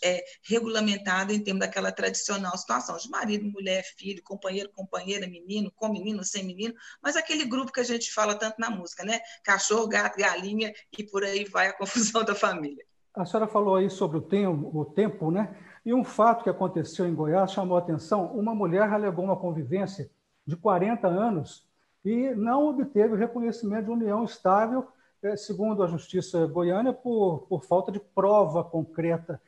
é, 0.03 0.21
regulamentada 0.43 1.33
em 1.33 1.41
termos 1.41 1.61
daquela 1.61 1.91
tradicional 1.91 2.57
situação 2.57 2.97
de 2.97 3.09
marido, 3.09 3.45
mulher, 3.45 3.83
filho, 3.97 4.21
companheiro, 4.21 4.69
companheira, 4.75 5.27
menino, 5.27 5.71
com 5.73 5.87
menino, 5.89 6.23
sem 6.23 6.43
menino, 6.43 6.73
mas 7.01 7.15
aquele 7.15 7.45
grupo 7.45 7.71
que 7.71 7.79
a 7.79 7.85
gente 7.85 8.11
fala 8.11 8.35
tanto 8.35 8.55
na 8.59 8.69
música, 8.69 9.03
né? 9.05 9.19
Cachorro, 9.43 9.87
gato, 9.87 10.17
galinha 10.17 10.73
e 10.97 11.03
por 11.03 11.23
aí 11.23 11.45
vai 11.45 11.67
a 11.67 11.77
confusão 11.77 12.23
da 12.25 12.35
família. 12.35 12.83
A 13.13 13.25
senhora 13.25 13.47
falou 13.47 13.75
aí 13.75 13.89
sobre 13.89 14.17
o 14.17 14.21
tempo, 14.21 14.77
o 14.77 14.85
tempo, 14.85 15.31
né? 15.31 15.55
E 15.85 15.93
um 15.93 16.03
fato 16.03 16.43
que 16.43 16.49
aconteceu 16.49 17.07
em 17.07 17.15
Goiás 17.15 17.51
chamou 17.51 17.77
a 17.77 17.79
atenção: 17.79 18.25
uma 18.37 18.53
mulher 18.53 18.89
alegou 18.89 19.23
uma 19.23 19.37
convivência 19.37 20.09
de 20.45 20.55
40 20.55 21.07
anos 21.07 21.65
e 22.03 22.33
não 22.35 22.67
obteve 22.67 23.13
o 23.13 23.17
reconhecimento 23.17 23.85
de 23.85 23.91
união 23.91 24.23
estável, 24.23 24.87
é, 25.21 25.35
segundo 25.35 25.83
a 25.83 25.87
Justiça 25.87 26.45
Goiânia, 26.47 26.93
por, 26.93 27.45
por 27.47 27.63
falta 27.63 27.91
de 27.91 27.99
prova 27.99 28.63
concreta. 28.63 29.39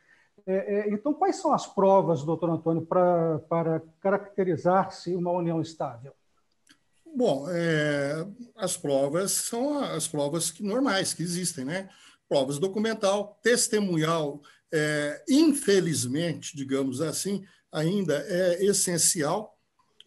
É, 0.45 0.53
é, 0.75 0.89
então, 0.89 1.13
quais 1.13 1.38
são 1.38 1.53
as 1.53 1.65
provas, 1.65 2.24
doutor 2.24 2.50
Antônio, 2.50 2.86
pra, 2.86 3.39
para 3.50 3.81
caracterizar-se 4.00 5.15
uma 5.15 5.31
união 5.31 5.62
estável? 5.62 6.13
Bom, 7.15 7.45
é, 7.50 8.25
as 8.55 8.75
provas 8.75 9.31
são 9.31 9.79
as 9.79 10.07
provas 10.07 10.51
que, 10.51 10.63
normais 10.63 11.13
que 11.13 11.24
existem, 11.24 11.63
né? 11.63 11.89
Provas 12.27 12.60
documental, 12.60 13.39
testemunhal, 13.41 14.41
é, 14.72 15.24
infelizmente, 15.29 16.57
digamos 16.57 17.01
assim, 17.01 17.45
ainda 17.72 18.15
é 18.27 18.63
essencial 18.65 19.52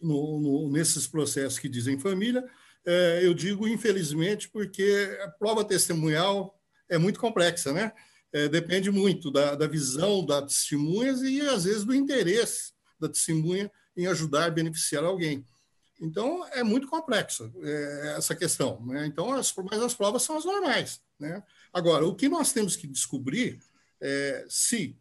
no, 0.01 0.39
no, 0.39 0.71
nesses 0.71 1.07
processos 1.07 1.59
que 1.59 1.69
dizem 1.69 1.99
família. 1.99 2.43
É, 2.85 3.19
eu 3.23 3.33
digo 3.33 3.67
infelizmente 3.67 4.49
porque 4.49 5.17
a 5.23 5.29
prova 5.29 5.63
testemunhal 5.63 6.57
é 6.89 6.97
muito 6.97 7.19
complexa, 7.19 7.73
né? 7.73 7.91
É, 8.31 8.47
depende 8.47 8.91
muito 8.91 9.31
da, 9.31 9.55
da 9.55 9.67
visão 9.67 10.25
das 10.25 10.53
testemunhas 10.53 11.21
e, 11.21 11.41
às 11.41 11.63
vezes, 11.63 11.83
do 11.83 11.95
interesse 11.95 12.73
da 12.99 13.07
testemunha 13.07 13.71
em 13.95 14.05
ajudar 14.07 14.51
beneficiar 14.51 15.03
alguém. 15.03 15.45
Então, 15.99 16.45
é 16.51 16.61
muito 16.63 16.87
complexa 16.87 17.51
é, 17.63 18.15
essa 18.17 18.35
questão. 18.35 18.85
Né? 18.85 19.05
Então, 19.07 19.33
as, 19.33 19.53
mas 19.55 19.81
as 19.81 19.93
provas 19.93 20.23
são 20.23 20.37
as 20.37 20.45
normais. 20.45 21.01
Né? 21.19 21.41
Agora, 21.73 22.05
o 22.05 22.15
que 22.15 22.29
nós 22.29 22.51
temos 22.51 22.75
que 22.75 22.85
descobrir 22.85 23.59
é 23.99 24.45
se 24.47 24.95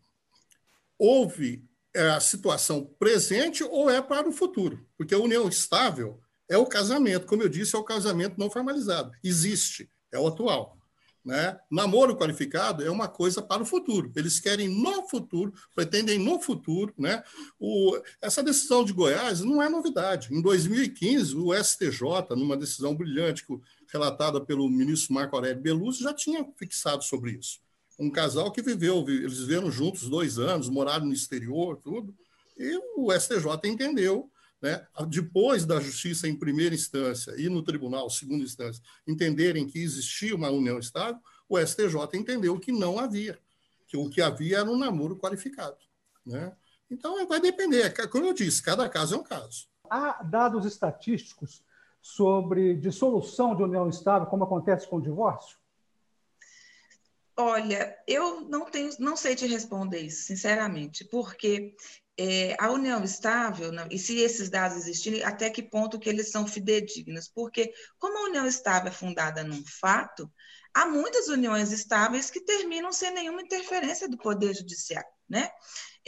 houve 0.98 1.62
a 2.02 2.20
situação 2.20 2.84
presente 2.98 3.64
ou 3.64 3.90
é 3.90 4.00
para 4.00 4.28
o 4.28 4.32
futuro. 4.32 4.86
Porque 4.96 5.14
a 5.14 5.18
união 5.18 5.48
estável 5.48 6.20
é 6.48 6.56
o 6.56 6.66
casamento. 6.66 7.26
Como 7.26 7.42
eu 7.42 7.48
disse, 7.48 7.74
é 7.74 7.78
o 7.78 7.84
casamento 7.84 8.38
não 8.38 8.50
formalizado. 8.50 9.12
Existe, 9.22 9.90
é 10.12 10.18
o 10.18 10.26
atual. 10.26 10.76
Né? 11.24 11.58
Namoro 11.68 12.16
qualificado 12.16 12.84
é 12.84 12.90
uma 12.90 13.08
coisa 13.08 13.42
para 13.42 13.60
o 13.60 13.66
futuro. 13.66 14.12
Eles 14.14 14.38
querem 14.38 14.68
no 14.68 15.08
futuro, 15.08 15.52
pretendem 15.74 16.20
no 16.20 16.40
futuro. 16.40 16.94
Né? 16.96 17.20
O, 17.58 17.98
essa 18.22 18.44
decisão 18.44 18.84
de 18.84 18.92
Goiás 18.92 19.40
não 19.40 19.60
é 19.60 19.68
novidade. 19.68 20.32
Em 20.32 20.40
2015, 20.40 21.34
o 21.34 21.52
STJ, 21.52 22.36
numa 22.36 22.56
decisão 22.56 22.94
brilhante 22.94 23.44
relatada 23.92 24.40
pelo 24.40 24.70
ministro 24.70 25.14
Marco 25.14 25.34
Aurélio 25.34 25.60
Belucci, 25.60 26.04
já 26.04 26.14
tinha 26.14 26.46
fixado 26.56 27.02
sobre 27.02 27.32
isso 27.32 27.65
um 27.98 28.10
casal 28.10 28.50
que 28.52 28.62
viveu, 28.62 29.04
eles 29.08 29.38
viveram 29.38 29.70
juntos 29.70 30.08
dois 30.08 30.38
anos, 30.38 30.68
moraram 30.68 31.06
no 31.06 31.12
exterior, 31.12 31.76
tudo, 31.76 32.14
e 32.56 32.78
o 32.96 33.12
STJ 33.12 33.46
entendeu, 33.64 34.30
né, 34.60 34.86
depois 35.08 35.64
da 35.64 35.80
justiça 35.80 36.26
em 36.28 36.34
primeira 36.34 36.74
instância 36.74 37.34
e 37.38 37.48
no 37.48 37.62
tribunal, 37.62 38.08
segunda 38.10 38.44
instância, 38.44 38.82
entenderem 39.06 39.66
que 39.66 39.78
existia 39.78 40.34
uma 40.34 40.50
união 40.50 40.78
estável, 40.78 41.20
o 41.48 41.58
STJ 41.58 41.94
entendeu 42.14 42.58
que 42.58 42.72
não 42.72 42.98
havia, 42.98 43.38
que 43.86 43.96
o 43.96 44.08
que 44.08 44.20
havia 44.20 44.58
era 44.58 44.70
um 44.70 44.78
namoro 44.78 45.16
qualificado. 45.16 45.76
Né? 46.24 46.52
Então, 46.90 47.26
vai 47.26 47.40
depender, 47.40 47.92
como 48.08 48.26
eu 48.26 48.32
disse, 48.32 48.62
cada 48.62 48.88
caso 48.88 49.14
é 49.14 49.18
um 49.18 49.22
caso. 49.22 49.66
Há 49.88 50.22
dados 50.22 50.64
estatísticos 50.66 51.64
sobre 52.00 52.74
dissolução 52.74 53.54
de 53.54 53.62
união 53.62 53.88
estável, 53.88 54.28
como 54.28 54.44
acontece 54.44 54.88
com 54.88 54.96
o 54.96 55.02
divórcio? 55.02 55.58
Olha, 57.38 57.94
eu 58.06 58.48
não 58.48 58.64
tenho, 58.64 58.90
não 58.98 59.16
sei 59.16 59.36
te 59.36 59.46
responder 59.46 60.00
isso, 60.00 60.24
sinceramente, 60.24 61.04
porque 61.04 61.74
é, 62.18 62.56
a 62.58 62.70
união 62.70 63.04
estável, 63.04 63.70
e 63.90 63.98
se 63.98 64.18
esses 64.18 64.48
dados 64.48 64.78
existirem, 64.78 65.22
até 65.22 65.50
que 65.50 65.62
ponto 65.62 65.98
que 65.98 66.08
eles 66.08 66.30
são 66.30 66.46
fidedignos? 66.46 67.28
Porque 67.28 67.74
como 67.98 68.18
a 68.18 68.28
união 68.30 68.46
estável 68.46 68.88
é 68.88 68.94
fundada 68.94 69.44
num 69.44 69.62
fato, 69.66 70.32
há 70.72 70.86
muitas 70.86 71.28
uniões 71.28 71.72
estáveis 71.72 72.30
que 72.30 72.40
terminam 72.40 72.90
sem 72.90 73.12
nenhuma 73.12 73.42
interferência 73.42 74.08
do 74.08 74.16
Poder 74.16 74.54
Judiciário, 74.54 75.10
né? 75.28 75.50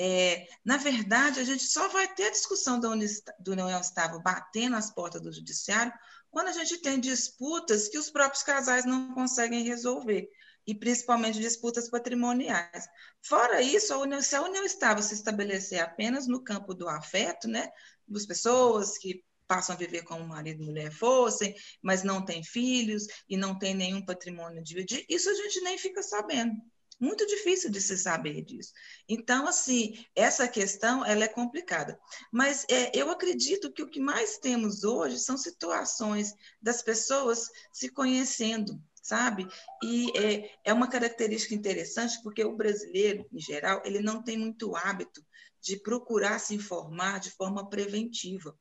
É, 0.00 0.46
na 0.64 0.78
verdade, 0.78 1.40
a 1.40 1.44
gente 1.44 1.64
só 1.64 1.88
vai 1.88 2.08
ter 2.14 2.28
a 2.28 2.30
discussão 2.30 2.80
da 2.80 2.88
união 2.88 3.80
estável 3.80 4.22
batendo 4.22 4.76
as 4.76 4.90
portas 4.94 5.20
do 5.20 5.32
Judiciário 5.32 5.92
quando 6.30 6.48
a 6.48 6.52
gente 6.52 6.78
tem 6.78 7.00
disputas 7.00 7.88
que 7.88 7.98
os 7.98 8.08
próprios 8.10 8.42
casais 8.42 8.84
não 8.84 9.12
conseguem 9.12 9.64
resolver 9.64 10.30
e 10.68 10.74
principalmente 10.74 11.40
disputas 11.40 11.88
patrimoniais. 11.88 12.86
Fora 13.22 13.62
isso, 13.62 13.94
a 13.94 13.98
união, 13.98 14.20
se 14.20 14.36
a 14.36 14.42
união 14.42 14.62
estável 14.62 15.02
se 15.02 15.14
estabelecer 15.14 15.80
apenas 15.80 16.28
no 16.28 16.44
campo 16.44 16.74
do 16.74 16.86
afeto, 16.86 17.48
né, 17.48 17.70
das 18.06 18.26
pessoas 18.26 18.98
que 18.98 19.24
passam 19.46 19.74
a 19.74 19.78
viver 19.78 20.02
como 20.02 20.28
marido 20.28 20.62
e 20.62 20.66
mulher 20.66 20.92
fossem, 20.92 21.54
mas 21.80 22.02
não 22.02 22.22
têm 22.22 22.44
filhos 22.44 23.06
e 23.26 23.34
não 23.34 23.58
tem 23.58 23.74
nenhum 23.74 24.04
patrimônio 24.04 24.62
dividido, 24.62 25.02
isso 25.08 25.30
a 25.30 25.34
gente 25.34 25.58
nem 25.62 25.78
fica 25.78 26.02
sabendo. 26.02 26.52
Muito 27.00 27.26
difícil 27.26 27.70
de 27.70 27.80
se 27.80 27.96
saber 27.96 28.42
disso. 28.42 28.72
Então, 29.08 29.46
assim, 29.46 30.04
essa 30.14 30.48
questão 30.48 31.06
ela 31.06 31.24
é 31.24 31.28
complicada. 31.28 31.98
Mas 32.30 32.66
é, 32.68 32.90
eu 32.92 33.08
acredito 33.08 33.72
que 33.72 33.82
o 33.82 33.88
que 33.88 34.00
mais 34.00 34.36
temos 34.38 34.82
hoje 34.82 35.18
são 35.18 35.38
situações 35.38 36.34
das 36.60 36.82
pessoas 36.82 37.48
se 37.72 37.88
conhecendo, 37.88 38.82
sabe? 39.08 39.48
E 39.82 40.12
é, 40.16 40.50
é 40.66 40.72
uma 40.72 40.88
característica 40.88 41.54
interessante 41.54 42.22
porque 42.22 42.44
o 42.44 42.56
brasileiro, 42.56 43.26
em 43.32 43.40
geral, 43.40 43.80
ele 43.84 44.00
não 44.00 44.22
tem 44.22 44.36
muito 44.36 44.76
hábito 44.76 45.24
de 45.60 45.80
procurar 45.80 46.38
se 46.38 46.54
informar 46.54 47.18
de 47.18 47.30
forma 47.30 47.68
preventiva. 47.68 48.56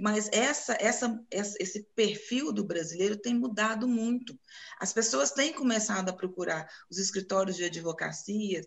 Mas 0.00 0.30
essa, 0.32 0.76
essa, 0.80 1.22
esse 1.30 1.86
perfil 1.94 2.52
do 2.52 2.64
brasileiro 2.64 3.16
tem 3.16 3.34
mudado 3.34 3.86
muito. 3.86 4.38
As 4.80 4.92
pessoas 4.92 5.32
têm 5.32 5.52
começado 5.52 6.08
a 6.08 6.16
procurar 6.16 6.66
os 6.90 6.98
escritórios 6.98 7.56
de 7.56 7.64
advocacia, 7.64 8.62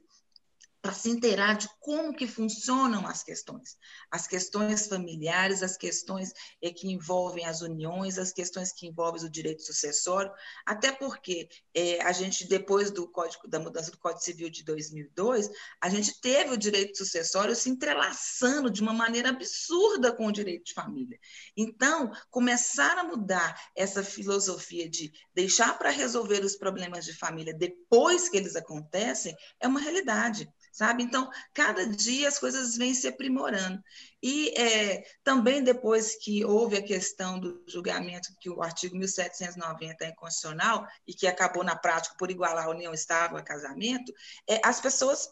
para 0.81 0.93
se 0.93 1.09
inteirar 1.09 1.57
de 1.57 1.67
como 1.79 2.13
que 2.13 2.25
funcionam 2.25 3.05
as 3.05 3.21
questões, 3.21 3.77
as 4.09 4.27
questões 4.27 4.87
familiares, 4.87 5.61
as 5.61 5.75
questões 5.75 6.31
que 6.75 6.87
envolvem 6.87 7.45
as 7.45 7.61
uniões, 7.61 8.17
as 8.17 8.31
questões 8.31 8.71
que 8.71 8.87
envolvem 8.87 9.23
o 9.25 9.29
direito 9.29 9.61
sucessório, 9.61 10.31
até 10.65 10.91
porque 10.91 11.49
é, 11.73 12.01
a 12.01 12.13
gente 12.13 12.47
depois 12.47 12.91
do 12.91 13.07
código 13.09 13.47
da 13.47 13.59
mudança 13.59 13.91
do 13.91 13.97
Código 13.97 14.23
Civil 14.23 14.49
de 14.49 14.63
2002, 14.63 15.49
a 15.81 15.89
gente 15.89 16.19
teve 16.21 16.53
o 16.53 16.57
direito 16.57 16.97
sucessório 16.97 17.55
se 17.55 17.69
entrelaçando 17.69 18.69
de 18.69 18.81
uma 18.81 18.93
maneira 18.93 19.29
absurda 19.29 20.13
com 20.13 20.27
o 20.27 20.31
direito 20.31 20.65
de 20.65 20.73
família. 20.73 21.19
Então, 21.57 22.11
começar 22.29 22.97
a 22.97 23.03
mudar 23.03 23.59
essa 23.75 24.01
filosofia 24.01 24.89
de 24.89 25.11
deixar 25.33 25.77
para 25.77 25.89
resolver 25.89 26.43
os 26.43 26.55
problemas 26.55 27.03
de 27.03 27.13
família 27.13 27.53
depois 27.53 28.29
que 28.29 28.37
eles 28.37 28.55
acontecem 28.55 29.35
é 29.59 29.67
uma 29.67 29.79
realidade. 29.79 30.49
Sabe? 30.71 31.03
Então, 31.03 31.29
cada 31.53 31.85
dia 31.85 32.27
as 32.27 32.39
coisas 32.39 32.77
vêm 32.77 32.93
se 32.93 33.07
aprimorando. 33.07 33.81
E 34.21 34.49
é, 34.57 35.03
também 35.23 35.63
depois 35.63 36.15
que 36.15 36.43
houve 36.43 36.77
a 36.77 36.83
questão 36.83 37.39
do 37.39 37.63
julgamento 37.67 38.33
que 38.39 38.49
o 38.49 38.61
artigo 38.61 38.95
1790 38.97 40.05
é 40.05 40.09
inconstitucional 40.09 40.87
e 41.07 41.13
que 41.13 41.27
acabou 41.27 41.63
na 41.63 41.75
prática 41.75 42.15
por 42.17 42.29
igualar 42.29 42.65
a 42.65 42.69
união 42.69 42.93
estável 42.93 43.37
a 43.37 43.41
casamento, 43.41 44.13
é, 44.47 44.61
as 44.63 44.79
pessoas 44.79 45.29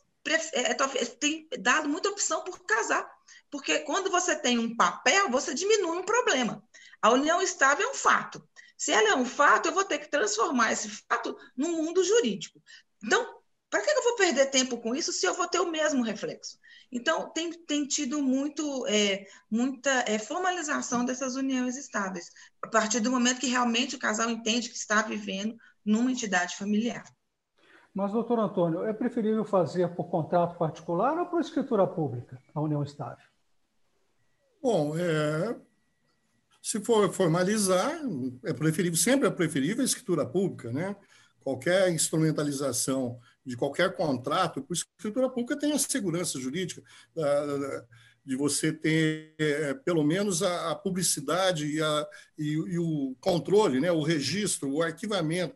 é, 0.53 0.73
têm 1.05 1.47
dado 1.59 1.87
muita 1.87 2.09
opção 2.09 2.43
por 2.43 2.59
casar. 2.65 3.09
Porque 3.49 3.79
quando 3.79 4.09
você 4.09 4.35
tem 4.35 4.57
um 4.57 4.75
papel, 4.75 5.29
você 5.29 5.53
diminui 5.53 5.97
um 5.97 6.03
problema. 6.03 6.63
A 7.01 7.11
união 7.11 7.41
estável 7.41 7.87
é 7.87 7.91
um 7.91 7.95
fato. 7.95 8.45
Se 8.77 8.91
ela 8.91 9.09
é 9.09 9.15
um 9.15 9.25
fato, 9.25 9.67
eu 9.67 9.73
vou 9.73 9.83
ter 9.83 9.99
que 9.99 10.09
transformar 10.09 10.71
esse 10.71 10.89
fato 10.89 11.37
num 11.55 11.83
mundo 11.83 12.03
jurídico. 12.03 12.61
Então, 13.03 13.36
para 13.69 13.81
que 13.81 13.89
eu 13.89 14.03
vou 14.03 14.15
perder 14.15 14.45
tempo 14.47 14.77
com 14.77 14.95
isso 14.95 15.11
se 15.11 15.25
eu 15.25 15.33
vou 15.33 15.47
ter 15.47 15.59
o 15.59 15.71
mesmo 15.71 16.03
reflexo? 16.03 16.57
Então, 16.91 17.29
tem, 17.31 17.51
tem 17.51 17.85
tido 17.85 18.21
muito, 18.21 18.85
é, 18.87 19.25
muita 19.51 20.05
é, 20.07 20.17
formalização 20.17 21.03
dessas 21.03 21.35
uniões 21.35 21.75
estáveis, 21.75 22.31
a 22.61 22.67
partir 22.67 23.01
do 23.01 23.11
momento 23.11 23.41
que 23.41 23.47
realmente 23.47 23.95
o 23.95 23.99
casal 23.99 24.29
entende 24.29 24.69
que 24.69 24.77
está 24.77 25.01
vivendo 25.01 25.57
numa 25.85 26.11
entidade 26.11 26.55
familiar. 26.55 27.03
Mas, 27.93 28.11
doutor 28.11 28.39
Antônio, 28.39 28.83
é 28.83 28.93
preferível 28.93 29.43
fazer 29.43 29.93
por 29.95 30.05
contrato 30.09 30.57
particular 30.57 31.17
ou 31.17 31.25
por 31.25 31.41
escritura 31.41 31.85
pública 31.85 32.39
a 32.53 32.61
união 32.61 32.83
estável? 32.83 33.25
Bom, 34.61 34.97
é, 34.97 35.55
se 36.61 36.79
for 36.79 37.11
formalizar, 37.11 37.99
é 38.43 38.53
preferível, 38.53 38.97
sempre 38.97 39.27
é 39.27 39.31
preferível 39.31 39.81
a 39.81 39.85
escritura 39.85 40.25
pública, 40.25 40.71
né? 40.71 40.95
Qualquer 41.39 41.89
instrumentalização 41.89 43.19
de 43.47 43.55
qualquer 43.55 43.95
contrato, 43.95 44.61
por 44.61 44.73
escritura 44.73 45.29
pública 45.29 45.57
tem 45.57 45.71
a 45.71 45.79
segurança 45.79 46.37
jurídica 46.37 46.83
de 48.25 48.35
você 48.35 48.73
ter 48.73 49.33
é, 49.39 49.73
pelo 49.73 50.03
menos 50.03 50.43
a, 50.43 50.75
publicidade 50.75 51.65
e, 51.65 51.81
a, 51.81 52.07
e, 52.37 52.51
e, 52.51 52.77
o 52.77 53.15
controle, 53.21 53.79
né, 53.79 53.89
o 53.89 54.03
registro, 54.03 54.69
o 54.69 54.83
arquivamento 54.83 55.55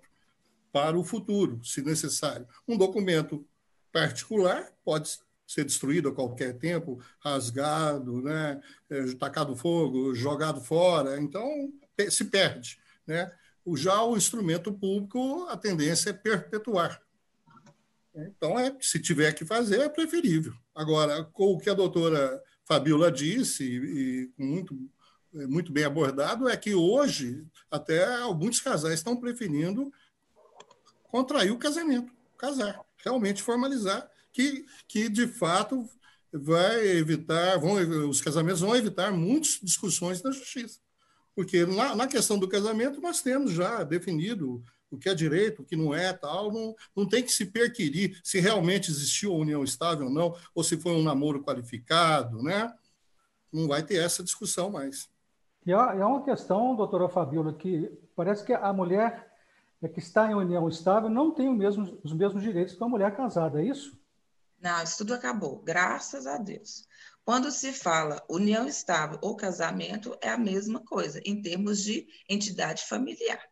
para 0.71 0.97
o 0.97 1.03
futuro, 1.03 1.59
se 1.65 1.81
necessário. 1.81 2.47
Um 2.65 2.77
documento 2.77 3.45
particular 3.91 4.71
pode 4.85 5.19
ser 5.45 5.65
destruído 5.65 6.07
a 6.07 6.15
qualquer 6.15 6.57
tempo, 6.57 7.03
rasgado, 7.19 8.21
né, 8.21 8.61
é, 8.89 9.15
tacado 9.15 9.53
fogo, 9.53 10.15
jogado 10.15 10.61
fora, 10.61 11.19
então 11.19 11.73
se 12.09 12.23
perde. 12.23 12.79
Né? 13.05 13.29
Já 13.75 14.01
o 14.01 14.15
instrumento 14.15 14.71
público, 14.71 15.45
a 15.49 15.57
tendência 15.57 16.11
é 16.11 16.13
perpetuar. 16.13 17.01
Então, 18.13 18.59
é, 18.59 18.75
se 18.81 18.99
tiver 18.99 19.31
que 19.33 19.45
fazer, 19.45 19.79
é 19.79 19.89
preferível. 19.89 20.53
Agora, 20.75 21.23
com 21.23 21.53
o 21.53 21.59
que 21.59 21.69
a 21.69 21.73
doutora 21.73 22.41
Fabiola 22.65 23.11
disse, 23.11 23.63
e, 23.63 24.31
e 24.37 24.43
muito, 24.43 24.77
é, 25.33 25.47
muito 25.47 25.71
bem 25.71 25.85
abordado, 25.85 26.49
é 26.49 26.57
que 26.57 26.73
hoje, 26.73 27.45
até 27.69 28.05
alguns 28.15 28.59
casais 28.59 28.95
estão 28.95 29.15
preferindo 29.15 29.91
contrair 31.03 31.51
o 31.51 31.57
casamento, 31.57 32.11
casar, 32.37 32.79
realmente 32.97 33.41
formalizar, 33.41 34.09
que, 34.31 34.65
que 34.87 35.09
de 35.09 35.27
fato 35.27 35.89
vai 36.31 36.87
evitar, 36.87 37.57
vão, 37.57 37.73
os 38.09 38.21
casamentos 38.21 38.61
vão 38.61 38.75
evitar 38.75 39.11
muitas 39.11 39.59
discussões 39.61 40.21
na 40.21 40.31
justiça. 40.31 40.79
Porque 41.35 41.65
na, 41.65 41.95
na 41.95 42.07
questão 42.07 42.37
do 42.37 42.47
casamento, 42.47 43.01
nós 43.01 43.21
temos 43.21 43.51
já 43.51 43.83
definido 43.83 44.63
o 44.91 44.97
que 44.97 45.09
é 45.09 45.15
direito, 45.15 45.61
o 45.61 45.65
que 45.65 45.75
não 45.75 45.93
é, 45.95 46.11
tal, 46.13 46.51
não, 46.51 46.75
não 46.95 47.07
tem 47.07 47.23
que 47.23 47.31
se 47.31 47.45
perquirir 47.45 48.19
se 48.23 48.39
realmente 48.39 48.91
existiu 48.91 49.33
a 49.33 49.37
união 49.37 49.63
estável 49.63 50.07
ou 50.07 50.13
não, 50.13 50.35
ou 50.53 50.63
se 50.63 50.77
foi 50.77 50.91
um 50.91 51.03
namoro 51.03 51.43
qualificado, 51.43 52.43
né? 52.43 52.73
Não 53.51 53.67
vai 53.67 53.83
ter 53.83 53.95
essa 53.95 54.23
discussão 54.23 54.69
mais. 54.69 55.09
E 55.65 55.71
é 55.71 56.05
uma 56.05 56.23
questão, 56.23 56.75
doutora 56.75 57.07
Fabiola, 57.07 57.53
que 57.53 57.91
parece 58.15 58.43
que 58.43 58.53
a 58.53 58.73
mulher 58.73 59.31
que 59.93 59.99
está 59.99 60.29
em 60.29 60.35
união 60.35 60.67
estável 60.67 61.09
não 61.09 61.31
tem 61.31 61.53
mesmo, 61.55 61.99
os 62.03 62.13
mesmos 62.13 62.43
direitos 62.43 62.75
que 62.75 62.83
a 62.83 62.87
mulher 62.87 63.15
casada, 63.15 63.61
é 63.61 63.65
isso? 63.65 63.99
Não, 64.59 64.83
isso 64.83 64.99
tudo 64.99 65.13
acabou, 65.13 65.59
graças 65.63 66.27
a 66.27 66.37
Deus. 66.37 66.87
Quando 67.23 67.51
se 67.51 67.71
fala 67.71 68.23
união 68.29 68.67
estável 68.67 69.17
ou 69.21 69.35
casamento, 69.35 70.15
é 70.21 70.29
a 70.29 70.37
mesma 70.37 70.79
coisa, 70.79 71.21
em 71.25 71.41
termos 71.41 71.83
de 71.83 72.07
entidade 72.29 72.83
familiar. 72.85 73.50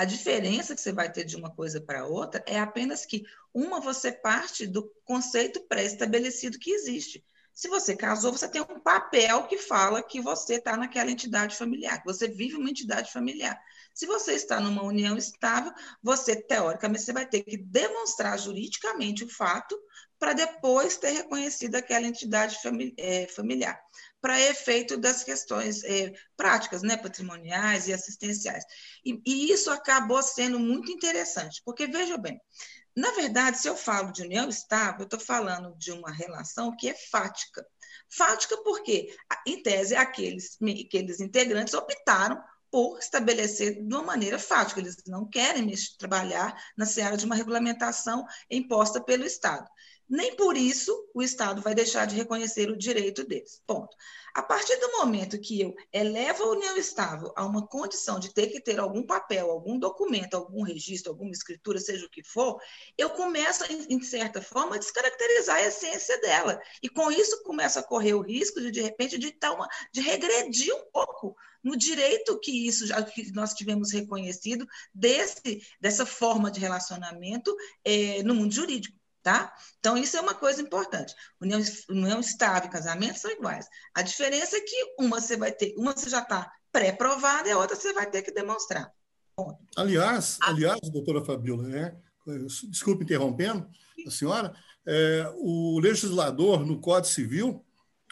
A 0.00 0.06
diferença 0.06 0.74
que 0.74 0.80
você 0.80 0.92
vai 0.92 1.12
ter 1.12 1.24
de 1.24 1.36
uma 1.36 1.50
coisa 1.50 1.78
para 1.78 2.06
outra 2.06 2.42
é 2.46 2.58
apenas 2.58 3.04
que 3.04 3.22
uma 3.52 3.80
você 3.80 4.10
parte 4.10 4.66
do 4.66 4.90
conceito 5.04 5.60
pré-estabelecido 5.68 6.58
que 6.58 6.70
existe. 6.70 7.22
Se 7.52 7.68
você 7.68 7.94
casou, 7.94 8.32
você 8.32 8.48
tem 8.48 8.62
um 8.62 8.80
papel 8.80 9.46
que 9.46 9.58
fala 9.58 10.02
que 10.02 10.18
você 10.18 10.54
está 10.54 10.74
naquela 10.74 11.10
entidade 11.10 11.54
familiar, 11.54 11.98
que 11.98 12.10
você 12.10 12.26
vive 12.26 12.56
uma 12.56 12.70
entidade 12.70 13.12
familiar. 13.12 13.60
Se 13.92 14.06
você 14.06 14.32
está 14.32 14.58
numa 14.58 14.82
união 14.82 15.18
estável, 15.18 15.70
você, 16.02 16.34
teoricamente, 16.34 17.02
você 17.04 17.12
vai 17.12 17.26
ter 17.26 17.42
que 17.42 17.58
demonstrar 17.58 18.38
juridicamente 18.38 19.24
o 19.24 19.28
fato 19.28 19.78
para 20.18 20.32
depois 20.32 20.96
ter 20.96 21.10
reconhecido 21.10 21.74
aquela 21.74 22.06
entidade 22.06 22.56
é, 22.96 23.26
familiar 23.26 23.78
para 24.20 24.40
efeito 24.40 24.96
das 24.96 25.24
questões 25.24 25.82
é, 25.84 26.12
práticas, 26.36 26.82
né, 26.82 26.96
patrimoniais 26.96 27.88
e 27.88 27.92
assistenciais. 27.92 28.64
E, 29.04 29.20
e, 29.26 29.52
isso 29.52 29.70
acabou 29.70 30.22
sendo 30.22 30.58
muito 30.58 30.92
interessante, 30.92 31.62
porque, 31.64 31.86
veja 31.86 32.18
bem, 32.18 32.40
na 32.96 33.10
verdade, 33.12 33.58
se 33.58 33.68
eu 33.68 33.76
falo 33.76 34.12
de 34.12 34.22
união 34.22 34.48
estável, 34.48 35.00
eu 35.00 35.04
estou 35.04 35.20
falando 35.20 35.74
de 35.76 35.92
uma 35.92 36.10
relação 36.10 36.74
que 36.76 36.88
é 36.88 36.94
fática. 36.94 37.64
Fática 38.08 38.56
porque, 38.62 39.14
em 39.46 39.62
tese, 39.62 39.94
aqueles, 39.94 40.58
aqueles 40.86 41.20
integrantes 41.20 41.72
optaram 41.72 42.42
por 42.70 42.98
estabelecer 42.98 43.74
de 43.74 43.94
uma 43.94 44.02
maneira 44.02 44.38
fática. 44.38 44.80
Eles 44.80 44.96
não 45.06 45.26
querem 45.28 45.72
trabalhar 45.98 46.54
na 46.76 46.84
seara 46.84 47.16
de 47.16 47.24
uma 47.24 47.34
regulamentação 47.34 48.24
imposta 48.50 49.02
pelo 49.02 49.24
Estado 49.24 49.68
nem 50.10 50.34
por 50.34 50.56
isso 50.56 51.08
o 51.14 51.22
Estado 51.22 51.62
vai 51.62 51.74
deixar 51.74 52.04
de 52.04 52.16
reconhecer 52.16 52.68
o 52.68 52.76
direito 52.76 53.24
deles. 53.24 53.62
Ponto. 53.64 53.96
A 54.34 54.42
partir 54.42 54.76
do 54.76 54.92
momento 54.92 55.40
que 55.40 55.60
eu 55.60 55.74
elevo 55.92 56.44
a 56.44 56.50
união 56.50 56.76
estável 56.76 57.32
a 57.36 57.44
uma 57.44 57.66
condição 57.66 58.18
de 58.18 58.32
ter 58.32 58.48
que 58.48 58.60
ter 58.60 58.78
algum 58.78 59.04
papel, 59.04 59.50
algum 59.50 59.78
documento, 59.78 60.34
algum 60.34 60.62
registro, 60.62 61.12
alguma 61.12 61.30
escritura, 61.30 61.78
seja 61.78 62.06
o 62.06 62.10
que 62.10 62.22
for, 62.22 62.60
eu 62.98 63.10
começo, 63.10 63.64
em 63.88 64.00
certa 64.02 64.42
forma, 64.42 64.76
a 64.76 64.78
descaracterizar 64.78 65.56
a 65.56 65.66
essência 65.66 66.20
dela. 66.20 66.60
E 66.82 66.88
com 66.88 67.10
isso 67.10 67.42
começa 67.42 67.80
a 67.80 67.84
correr 67.84 68.14
o 68.14 68.22
risco 68.22 68.60
de, 68.60 68.70
de 68.70 68.80
repente, 68.80 69.18
de, 69.18 69.36
uma, 69.44 69.68
de 69.92 70.00
regredir 70.00 70.74
um 70.74 70.90
pouco 70.92 71.36
no 71.62 71.76
direito 71.76 72.38
que 72.40 72.66
isso 72.66 72.86
já 72.86 73.02
que 73.02 73.32
nós 73.32 73.52
tivemos 73.52 73.92
reconhecido 73.92 74.66
desse, 74.94 75.60
dessa 75.80 76.06
forma 76.06 76.50
de 76.50 76.60
relacionamento 76.60 77.54
é, 77.84 78.22
no 78.22 78.34
mundo 78.34 78.52
jurídico. 78.52 78.99
Tá? 79.22 79.52
Então, 79.78 79.98
isso 79.98 80.16
é 80.16 80.20
uma 80.20 80.34
coisa 80.34 80.62
importante. 80.62 81.14
União, 81.40 81.60
união 81.90 82.20
estável 82.20 82.68
e 82.68 82.72
casamento 82.72 83.18
são 83.18 83.30
iguais. 83.30 83.68
A 83.94 84.00
diferença 84.00 84.56
é 84.56 84.60
que 84.60 84.94
uma 84.98 85.20
você 85.20 85.36
vai 85.36 85.52
ter, 85.52 85.74
uma 85.76 85.92
você 85.92 86.08
já 86.08 86.20
está 86.20 86.50
pré-provada 86.72 87.48
e 87.48 87.52
a 87.52 87.58
outra 87.58 87.76
você 87.76 87.92
vai 87.92 88.08
ter 88.08 88.22
que 88.22 88.32
demonstrar. 88.32 88.90
Ponto. 89.36 89.58
Aliás, 89.76 90.38
ah. 90.42 90.50
aliás, 90.50 90.80
doutora 90.90 91.22
Fabiola, 91.22 91.68
né? 91.68 91.96
desculpe 92.68 93.04
interrompendo 93.04 93.68
a 94.06 94.10
senhora, 94.10 94.54
é, 94.86 95.30
o 95.36 95.78
legislador 95.80 96.64
no 96.64 96.80
Código 96.80 97.12
Civil, 97.12 97.64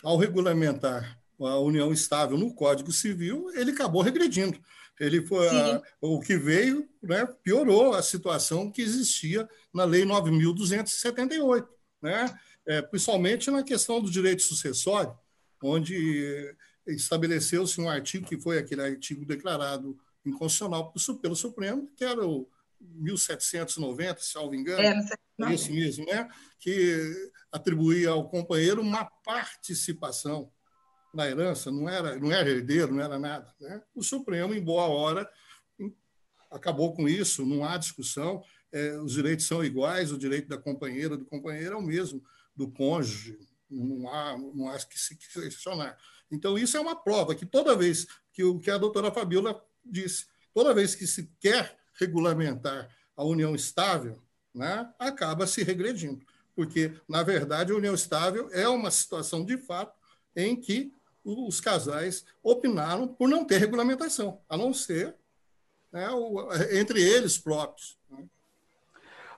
ao 0.03 0.17
regulamentar 0.17 1.19
a 1.41 1.59
união 1.59 1.93
estável 1.93 2.37
no 2.37 2.53
Código 2.55 2.93
Civil, 2.93 3.51
ele 3.55 3.71
acabou 3.71 4.03
regredindo. 4.03 4.59
Ele 5.01 5.25
foi 5.25 5.49
a, 5.49 5.83
o 6.01 6.21
que 6.21 6.37
veio, 6.37 6.89
né, 7.03 7.27
piorou 7.43 7.95
a 7.95 8.03
situação 8.03 8.71
que 8.71 8.83
existia 8.83 9.49
na 9.73 9.85
Lei 9.85 10.05
9.278, 10.05 11.67
né? 12.03 12.39
É, 12.67 12.83
principalmente 12.83 13.51
na 13.51 13.63
questão 13.63 14.01
do 14.01 14.11
direito 14.11 14.43
sucessório, 14.43 15.17
onde 15.63 16.55
estabeleceu-se 16.87 17.81
um 17.81 17.89
artigo 17.89 18.27
que 18.27 18.39
foi 18.39 18.59
aquele 18.59 18.83
artigo 18.83 19.25
declarado 19.25 19.99
inconstitucional 20.25 20.93
pelo 21.23 21.35
Supremo, 21.35 21.89
que 21.97 22.05
era 22.05 22.27
o 22.27 22.49
1790, 22.81 24.21
se 24.21 24.35
não 24.35 24.51
me 24.51 24.59
engano, 24.59 24.83
é, 24.83 25.55
esse 25.55 25.73
mesmo, 25.73 26.05
né? 26.05 26.29
que 26.59 27.31
atribuía 27.51 28.11
ao 28.11 28.29
companheiro 28.29 28.83
uma 28.83 29.05
participação 29.05 30.51
na 31.19 31.29
herança, 31.29 31.69
não 31.73 31.89
era, 31.89 32.17
não 32.17 32.31
era 32.31 32.49
herdeiro, 32.49 32.95
não 32.95 33.03
era 33.03 33.19
nada. 33.19 33.53
Né? 33.61 33.83
O 33.93 34.05
Supremo, 34.05 34.55
em 34.55 34.63
boa 34.63 34.87
hora, 34.87 35.29
acabou 36.49 36.95
com 36.95 37.09
isso, 37.09 37.45
não 37.45 37.65
há 37.65 37.77
discussão, 37.77 38.41
é, 38.71 38.97
os 38.99 39.15
direitos 39.15 39.45
são 39.45 39.65
iguais, 39.65 40.13
o 40.13 40.19
direito 40.19 40.49
da 40.49 40.57
companheira, 40.57 41.17
do 41.17 41.25
companheiro 41.25 41.75
é 41.75 41.77
o 41.77 41.83
mesmo 41.83 42.23
do 42.55 42.71
cônjuge, 42.71 43.37
não 43.69 44.09
há, 44.09 44.39
não 44.39 44.69
há 44.69 44.79
que 44.79 44.97
se 44.99 45.17
questionar. 45.17 45.99
Então, 46.31 46.57
isso 46.57 46.77
é 46.77 46.81
uma 46.81 46.95
prova 46.95 47.35
que 47.35 47.45
toda 47.45 47.75
vez 47.75 48.07
que 48.33 48.45
o 48.45 48.61
que 48.61 48.71
a 48.71 48.79
doutora 48.79 49.11
Fabiola 49.11 49.61
disse, 49.85 50.27
toda 50.55 50.73
vez 50.73 50.95
que 50.95 51.07
se 51.07 51.33
quer 51.41 51.77
regulamentar 51.95 52.89
a 53.17 53.25
união 53.25 53.57
estável, 53.57 54.23
né, 54.55 54.89
acaba 55.01 55.49
se 55.49 55.65
regredindo. 55.65 56.25
porque, 56.55 56.93
na 57.09 57.23
verdade, 57.23 57.71
a 57.71 57.77
união 57.77 57.95
estável 57.95 58.49
é 58.53 58.69
uma 58.69 58.91
situação 58.91 59.45
de 59.45 59.57
fato 59.57 59.97
em 60.35 60.57
que 60.57 60.93
os 61.29 61.61
casais 61.61 62.25
opinaram 62.43 63.07
por 63.07 63.29
não 63.29 63.45
ter 63.45 63.59
regulamentação, 63.59 64.41
a 64.49 64.57
não 64.57 64.73
ser 64.73 65.15
né, 65.93 66.09
o, 66.11 66.49
entre 66.73 67.03
eles 67.03 67.39
próprios. 67.39 67.99
Né? 68.11 68.25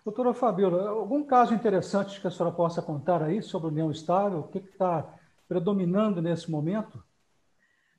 Doutora 0.05 0.33
Fabiola, 0.33 0.89
algum 0.91 1.25
caso 1.25 1.55
interessante 1.55 2.21
que 2.21 2.27
a 2.27 2.31
senhora 2.31 2.55
possa 2.55 2.81
contar 2.81 3.23
aí 3.23 3.43
sobre 3.43 3.69
a 3.69 3.71
união 3.71 3.91
estável? 3.91 4.41
O 4.41 4.49
que 4.49 4.59
está 4.59 5.15
predominando 5.49 6.23
nesse 6.23 6.51
momento? 6.51 7.03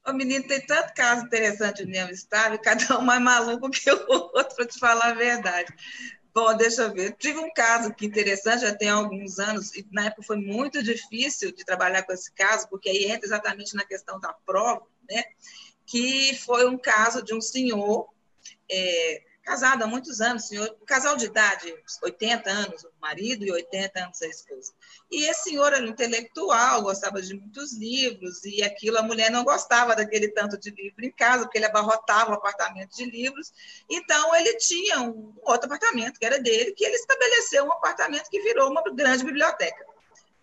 O 0.07 0.13
menino 0.13 0.47
tem 0.47 0.65
tanto 0.65 0.93
caso 0.95 1.25
interessante 1.25 1.77
de 1.77 1.83
união 1.83 2.09
estável, 2.09 2.57
cada 2.59 2.97
um 2.97 3.01
mais 3.03 3.21
maluco 3.21 3.69
que 3.69 3.91
o 3.91 4.07
outro, 4.09 4.55
para 4.55 4.65
te 4.65 4.79
falar 4.79 5.11
a 5.11 5.13
verdade. 5.13 5.71
Bom, 6.33 6.55
deixa 6.55 6.83
eu 6.83 6.93
ver. 6.93 7.15
Tive 7.17 7.39
um 7.39 7.51
caso 7.53 7.93
que 7.93 8.05
interessante, 8.05 8.61
já 8.61 8.73
tem 8.73 8.89
alguns 8.89 9.37
anos, 9.37 9.75
e 9.75 9.85
na 9.91 10.05
época 10.05 10.23
foi 10.23 10.37
muito 10.37 10.81
difícil 10.81 11.51
de 11.51 11.65
trabalhar 11.65 12.03
com 12.03 12.13
esse 12.13 12.31
caso, 12.33 12.69
porque 12.69 12.89
aí 12.89 13.05
entra 13.05 13.25
exatamente 13.25 13.75
na 13.75 13.85
questão 13.85 14.19
da 14.19 14.31
prova, 14.45 14.87
né? 15.09 15.23
Que 15.85 16.35
foi 16.37 16.65
um 16.65 16.77
caso 16.77 17.21
de 17.21 17.33
um 17.33 17.41
senhor 17.41 18.07
é, 18.71 19.23
casado 19.43 19.83
há 19.83 19.87
muitos 19.87 20.21
anos, 20.21 20.47
senhor, 20.47 20.75
um 20.81 20.85
casal 20.85 21.15
de 21.15 21.25
idade, 21.25 21.73
80 22.03 22.49
anos, 22.49 22.83
o 22.83 22.91
marido 23.01 23.43
e 23.43 23.51
80 23.51 23.99
anos 23.99 24.21
a 24.21 24.27
esposa. 24.27 24.73
E 25.11 25.23
esse 25.23 25.49
senhor 25.49 25.73
era 25.73 25.85
intelectual, 25.85 26.83
gostava 26.83 27.21
de 27.21 27.33
muitos 27.33 27.73
livros, 27.73 28.43
e 28.45 28.63
aquilo 28.63 28.97
a 28.97 29.01
mulher 29.01 29.31
não 29.31 29.43
gostava 29.43 29.95
daquele 29.95 30.29
tanto 30.29 30.57
de 30.57 30.69
livro 30.71 31.03
em 31.03 31.11
casa, 31.11 31.43
porque 31.43 31.57
ele 31.57 31.65
abarrotava 31.65 32.31
o 32.31 32.35
apartamento 32.35 32.95
de 32.95 33.05
livros. 33.05 33.51
Então, 33.89 34.35
ele 34.35 34.55
tinha 34.57 35.01
um 35.01 35.33
outro 35.43 35.65
apartamento, 35.65 36.19
que 36.19 36.25
era 36.25 36.39
dele, 36.39 36.73
que 36.73 36.85
ele 36.85 36.95
estabeleceu 36.95 37.65
um 37.65 37.71
apartamento 37.71 38.29
que 38.29 38.41
virou 38.41 38.69
uma 38.69 38.83
grande 38.93 39.23
biblioteca. 39.23 39.85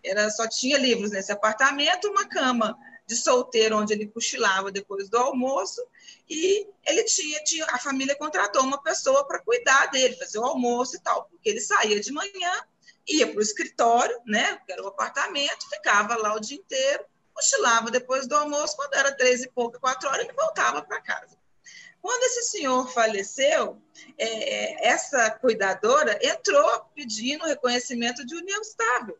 Era, 0.03 0.29
só 0.29 0.47
tinha 0.47 0.77
livros 0.77 1.11
nesse 1.11 1.31
apartamento, 1.31 2.09
uma 2.09 2.27
cama 2.27 2.77
de 3.09 3.15
solteiro, 3.15 3.75
onde 3.75 3.91
ele 3.91 4.05
cochilava 4.05 4.71
depois 4.71 5.09
do 5.09 5.17
almoço, 5.17 5.83
e 6.29 6.67
ele 6.85 7.03
tinha, 7.05 7.43
tinha 7.43 7.65
a 7.65 7.79
família 7.79 8.15
contratou 8.15 8.61
uma 8.61 8.81
pessoa 8.83 9.25
para 9.27 9.39
cuidar 9.39 9.87
dele, 9.87 10.15
fazer 10.15 10.37
o 10.37 10.45
almoço 10.45 10.95
e 10.95 10.99
tal, 10.99 11.23
porque 11.23 11.49
ele 11.49 11.59
saía 11.59 11.99
de 11.99 12.11
manhã, 12.11 12.53
ia 13.07 13.25
para 13.25 13.39
o 13.39 13.41
escritório, 13.41 14.15
né, 14.27 14.61
que 14.63 14.71
era 14.71 14.83
o 14.83 14.87
apartamento, 14.87 15.67
ficava 15.71 16.15
lá 16.15 16.35
o 16.35 16.39
dia 16.39 16.57
inteiro, 16.57 17.03
cochilava 17.33 17.89
depois 17.89 18.27
do 18.27 18.35
almoço, 18.35 18.75
quando 18.75 18.93
era 18.93 19.11
três 19.11 19.41
e 19.41 19.49
pouca, 19.49 19.79
quatro 19.79 20.07
horas, 20.07 20.25
ele 20.25 20.33
voltava 20.33 20.83
para 20.83 21.01
casa. 21.01 21.35
Quando 21.99 22.23
esse 22.25 22.43
senhor 22.43 22.87
faleceu, 22.93 23.81
é, 24.19 24.87
essa 24.87 25.31
cuidadora 25.31 26.19
entrou 26.21 26.85
pedindo 26.93 27.45
reconhecimento 27.45 28.23
de 28.23 28.35
união 28.35 28.61
estável. 28.61 29.17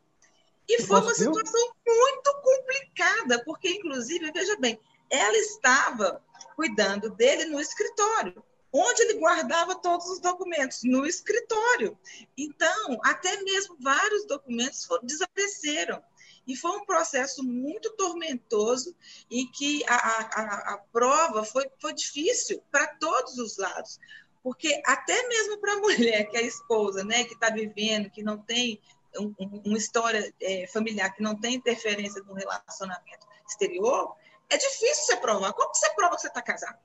E 0.70 0.84
foi 0.84 1.02
uma 1.02 1.16
situação 1.16 1.74
muito 1.86 2.42
complicada, 2.44 3.44
porque, 3.44 3.70
inclusive, 3.70 4.32
veja 4.32 4.56
bem, 4.58 4.80
ela 5.10 5.38
estava 5.38 6.24
cuidando 6.56 7.10
dele 7.10 7.46
no 7.46 7.60
escritório, 7.60 8.44
onde 8.72 9.02
ele 9.02 9.16
guardava 9.16 9.74
todos 9.74 10.08
os 10.08 10.20
documentos, 10.20 10.82
no 10.84 11.08
escritório. 11.08 11.98
Então, 12.38 13.00
até 13.04 13.42
mesmo 13.42 13.78
vários 13.82 14.28
documentos 14.28 14.88
desapareceram. 15.02 16.04
E 16.46 16.56
foi 16.56 16.72
um 16.72 16.86
processo 16.86 17.44
muito 17.44 17.90
tormentoso 17.96 18.96
em 19.30 19.50
que 19.52 19.84
a, 19.88 19.96
a, 19.96 20.74
a 20.74 20.78
prova 20.92 21.44
foi, 21.44 21.68
foi 21.80 21.94
difícil 21.94 22.64
para 22.72 22.86
todos 22.98 23.40
os 23.40 23.58
lados. 23.58 24.00
Porque 24.44 24.82
até 24.86 25.28
mesmo 25.28 25.58
para 25.58 25.74
a 25.74 25.80
mulher, 25.82 26.30
que 26.30 26.38
é 26.38 26.42
a 26.42 26.44
esposa, 26.44 27.04
né, 27.04 27.24
que 27.24 27.34
está 27.34 27.50
vivendo, 27.50 28.12
que 28.12 28.22
não 28.22 28.38
tem 28.38 28.80
um, 29.18 29.34
uma 29.66 29.78
história 29.78 30.34
é, 30.42 30.68
familiar 30.68 31.14
que 31.14 31.24
não 31.24 31.40
tem 31.40 31.56
interferência 31.56 32.22
no 32.24 32.34
relacionamento 32.34 33.28
exterior, 33.48 34.16
é 34.50 34.58
difícil 34.58 35.06
você 35.06 35.18
provar. 35.18 35.54
Como 35.54 35.74
você 35.74 35.90
prova 35.94 36.16
que 36.16 36.22
você 36.22 36.28
está 36.28 36.42
casado? 36.42 36.78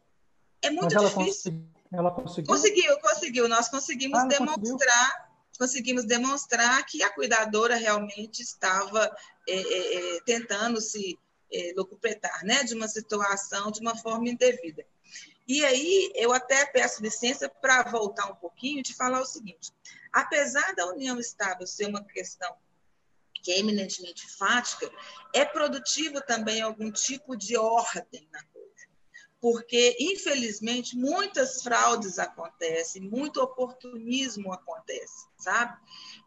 É 0.62 0.70
muito 0.70 0.96
ela 0.96 1.08
difícil. 1.08 1.52
Consegui, 1.52 1.70
ela 1.92 2.10
conseguiu? 2.10 2.46
Conseguiu, 2.46 3.00
conseguiu. 3.00 3.48
Nós 3.48 3.68
conseguimos 3.68 4.18
ah, 4.18 4.26
demonstrar, 4.26 5.10
conseguiu. 5.10 5.58
conseguimos 5.58 6.04
demonstrar 6.04 6.84
que 6.86 7.02
a 7.02 7.10
cuidadora 7.10 7.76
realmente 7.76 8.40
estava 8.40 9.14
é, 9.48 9.54
é, 9.54 10.16
é 10.16 10.20
tentando 10.22 10.80
se 10.80 11.18
é, 11.52 11.72
né, 12.42 12.64
de 12.64 12.74
uma 12.74 12.88
situação 12.88 13.70
de 13.70 13.80
uma 13.80 13.96
forma 13.96 14.28
indevida. 14.28 14.84
E 15.46 15.64
aí, 15.64 16.10
eu 16.14 16.32
até 16.32 16.64
peço 16.66 17.02
licença 17.02 17.48
para 17.48 17.82
voltar 17.90 18.30
um 18.30 18.34
pouquinho 18.34 18.80
e 18.80 18.82
te 18.82 18.94
falar 18.94 19.20
o 19.20 19.26
seguinte: 19.26 19.70
apesar 20.14 20.74
da 20.74 20.86
união 20.86 21.18
estável 21.18 21.66
ser 21.66 21.86
uma 21.88 22.04
questão 22.04 22.56
que 23.42 23.52
é 23.52 23.58
eminentemente 23.58 24.26
fática, 24.38 24.90
é 25.34 25.44
produtivo 25.44 26.20
também 26.22 26.62
algum 26.62 26.90
tipo 26.90 27.36
de 27.36 27.58
ordem 27.58 28.26
na 28.32 28.42
coisa. 28.44 28.64
Porque, 29.38 29.94
infelizmente, 30.00 30.96
muitas 30.96 31.62
fraudes 31.62 32.18
acontecem, 32.18 33.02
muito 33.02 33.42
oportunismo 33.42 34.50
acontece, 34.50 35.26
sabe? 35.38 35.76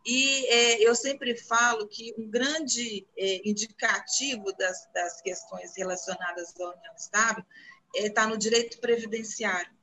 E 0.06 0.46
é, 0.46 0.88
eu 0.88 0.94
sempre 0.94 1.36
falo 1.36 1.88
que 1.88 2.14
um 2.16 2.30
grande 2.30 3.08
é, 3.18 3.50
indicativo 3.50 4.56
das, 4.56 4.88
das 4.94 5.20
questões 5.20 5.76
relacionadas 5.76 6.54
à 6.60 6.64
união 6.66 6.94
estável 6.96 7.44
está 7.96 8.24
é, 8.24 8.28
no 8.28 8.38
direito 8.38 8.80
previdenciário. 8.80 9.76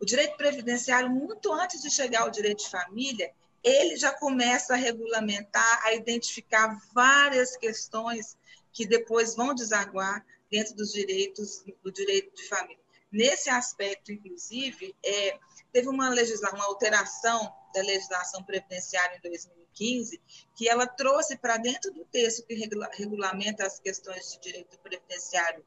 O 0.00 0.04
direito 0.04 0.36
previdenciário, 0.36 1.08
muito 1.08 1.52
antes 1.52 1.80
de 1.80 1.88
chegar 1.88 2.22
ao 2.22 2.30
direito 2.30 2.64
de 2.64 2.70
família, 2.70 3.32
ele 3.62 3.96
já 3.96 4.12
começa 4.12 4.74
a 4.74 4.76
regulamentar, 4.76 5.80
a 5.84 5.94
identificar 5.94 6.80
várias 6.92 7.56
questões 7.56 8.36
que 8.72 8.86
depois 8.86 9.34
vão 9.34 9.54
desaguar 9.54 10.24
dentro 10.50 10.74
dos 10.74 10.92
direitos 10.92 11.64
do 11.82 11.92
direito 11.92 12.34
de 12.34 12.48
família. 12.48 12.82
Nesse 13.10 13.50
aspecto, 13.50 14.10
inclusive, 14.10 14.96
é, 15.04 15.38
teve 15.70 15.88
uma 15.88 16.08
uma 16.10 16.64
alteração 16.64 17.54
da 17.74 17.82
legislação 17.82 18.42
previdenciária 18.42 19.16
em 19.16 19.20
2015, 19.20 20.20
que 20.54 20.68
ela 20.68 20.86
trouxe 20.86 21.36
para 21.36 21.58
dentro 21.58 21.92
do 21.92 22.04
texto 22.06 22.46
que 22.46 22.54
regula, 22.54 22.88
regulamenta 22.92 23.66
as 23.66 23.78
questões 23.78 24.32
de 24.32 24.40
direito 24.40 24.78
previdenciário, 24.78 25.64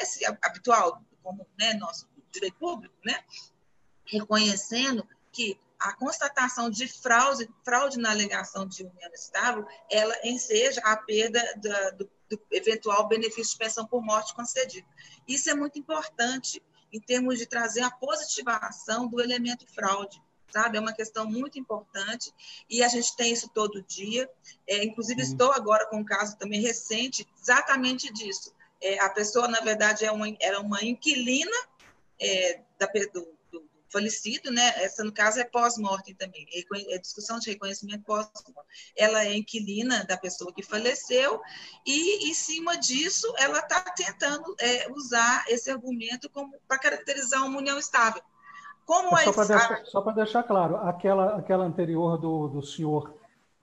esse 0.00 0.24
habitual, 0.24 1.02
como 1.22 1.46
né, 1.58 1.74
nosso 1.74 2.08
direito 2.30 2.56
público, 2.58 2.94
né, 3.04 3.24
reconhecendo 4.06 5.06
que 5.32 5.58
a 5.84 5.92
constatação 5.92 6.70
de 6.70 6.88
fraude, 6.88 7.46
fraude 7.62 7.98
na 7.98 8.10
alegação 8.10 8.66
de 8.66 8.84
união 8.84 9.10
estável, 9.12 9.66
ela 9.90 10.14
enseja 10.24 10.80
a 10.82 10.96
perda 10.96 11.42
da, 11.56 11.90
do, 11.90 12.10
do, 12.30 12.40
eventual 12.50 13.06
benefício 13.06 13.52
de 13.52 13.58
pensão 13.58 13.86
por 13.86 14.02
morte 14.02 14.34
concedido. 14.34 14.88
Isso 15.28 15.50
é 15.50 15.54
muito 15.54 15.78
importante 15.78 16.62
em 16.90 16.98
termos 16.98 17.38
de 17.38 17.44
trazer 17.44 17.82
a 17.82 17.90
positivação 17.90 19.06
do 19.06 19.20
elemento 19.20 19.66
fraude. 19.74 20.22
Sabe? 20.50 20.78
É 20.78 20.80
uma 20.80 20.92
questão 20.92 21.26
muito 21.26 21.58
importante 21.58 22.32
e 22.70 22.82
a 22.82 22.88
gente 22.88 23.14
tem 23.16 23.32
isso 23.32 23.50
todo 23.52 23.82
dia. 23.82 24.30
É, 24.66 24.84
inclusive, 24.84 25.20
uhum. 25.20 25.28
estou 25.28 25.52
agora 25.52 25.86
com 25.86 25.98
um 25.98 26.04
caso 26.04 26.38
também 26.38 26.62
recente 26.62 27.28
exatamente 27.38 28.10
disso. 28.10 28.54
É, 28.80 29.00
a 29.00 29.10
pessoa, 29.10 29.48
na 29.48 29.60
verdade, 29.60 30.04
é 30.04 30.12
uma, 30.12 30.28
era 30.40 30.60
uma 30.60 30.82
inquilina 30.82 31.56
é, 32.18 32.60
da, 32.78 32.86
do, 33.12 33.34
falecido, 33.94 34.50
né? 34.50 34.72
Essa, 34.82 35.04
no 35.04 35.12
caso, 35.12 35.38
é 35.38 35.44
pós-mortem 35.44 36.14
também, 36.16 36.44
é 36.90 36.98
discussão 36.98 37.38
de 37.38 37.50
reconhecimento 37.50 38.02
pós-morte. 38.04 38.92
Ela 38.96 39.24
é 39.24 39.36
inquilina 39.36 40.04
da 40.04 40.16
pessoa 40.16 40.52
que 40.52 40.62
faleceu 40.62 41.40
e, 41.86 42.28
em 42.28 42.34
cima 42.34 42.76
disso, 42.76 43.32
ela 43.38 43.60
está 43.60 43.80
tentando 43.80 44.54
é, 44.58 44.90
usar 44.90 45.44
esse 45.48 45.70
argumento 45.70 46.28
para 46.66 46.78
caracterizar 46.78 47.46
uma 47.46 47.58
união 47.58 47.78
estável. 47.78 48.22
Como 48.84 49.16
só 49.18 49.32
para 49.32 49.44
deixar, 49.44 50.14
deixar, 50.14 50.42
claro, 50.42 50.76
aquela, 50.76 51.38
aquela 51.38 51.64
anterior 51.64 52.18
do, 52.18 52.48
do 52.48 52.62
senhor 52.62 53.14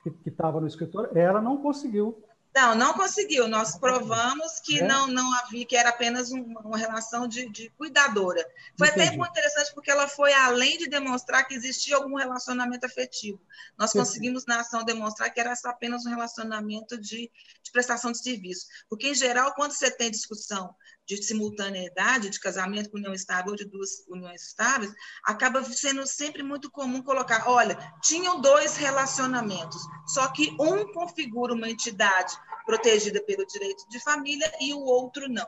que 0.03 0.29
estava 0.29 0.59
no 0.59 0.65
escritório, 0.65 1.15
ela 1.15 1.39
não 1.39 1.61
conseguiu 1.61 2.23
não, 2.53 2.75
não 2.75 2.93
conseguiu. 2.93 3.47
Nós 3.47 3.77
provamos 3.77 4.59
que 4.59 4.79
é? 4.79 4.87
não, 4.87 5.07
não 5.07 5.33
havia, 5.35 5.65
que 5.65 5.75
era 5.75 5.89
apenas 5.89 6.31
um, 6.31 6.41
uma 6.59 6.77
relação 6.77 7.27
de, 7.27 7.49
de 7.49 7.69
cuidadora. 7.77 8.45
Foi 8.77 8.87
Entendi. 8.87 9.07
até 9.07 9.17
muito 9.17 9.31
interessante 9.31 9.73
porque 9.73 9.89
ela 9.89 10.07
foi 10.07 10.33
além 10.33 10.77
de 10.77 10.89
demonstrar 10.89 11.47
que 11.47 11.53
existia 11.53 11.95
algum 11.95 12.15
relacionamento 12.15 12.85
afetivo. 12.85 13.39
Nós 13.77 13.93
conseguimos 13.93 14.45
na 14.45 14.59
ação 14.59 14.83
demonstrar 14.83 15.29
que 15.29 15.39
era 15.39 15.53
apenas 15.65 16.05
um 16.05 16.09
relacionamento 16.09 16.97
de, 16.97 17.31
de 17.63 17.71
prestação 17.71 18.11
de 18.11 18.21
serviço. 18.21 18.67
Porque, 18.89 19.07
em 19.07 19.15
geral, 19.15 19.53
quando 19.53 19.71
você 19.71 19.89
tem 19.89 20.11
discussão 20.11 20.75
de 21.07 21.21
simultaneidade, 21.23 22.29
de 22.29 22.39
casamento 22.39 22.89
com 22.89 22.97
união 22.97 23.13
estável 23.13 23.51
ou 23.51 23.57
de 23.57 23.65
duas 23.65 24.05
uniões 24.07 24.47
estáveis, 24.47 24.93
acaba 25.25 25.63
sendo 25.63 26.05
sempre 26.07 26.43
muito 26.43 26.69
comum 26.71 27.01
colocar, 27.01 27.49
olha, 27.49 27.77
tinham 28.01 28.39
dois 28.39 28.77
relacionamentos, 28.77 29.81
só 30.07 30.27
que 30.31 30.55
um 30.59 30.91
configura 30.91 31.53
uma 31.53 31.69
entidade 31.69 32.33
protegida 32.65 33.21
pelo 33.23 33.45
direito 33.45 33.87
de 33.89 33.99
família 33.99 34.51
e 34.61 34.73
o 34.73 34.79
outro 34.79 35.27
não. 35.27 35.47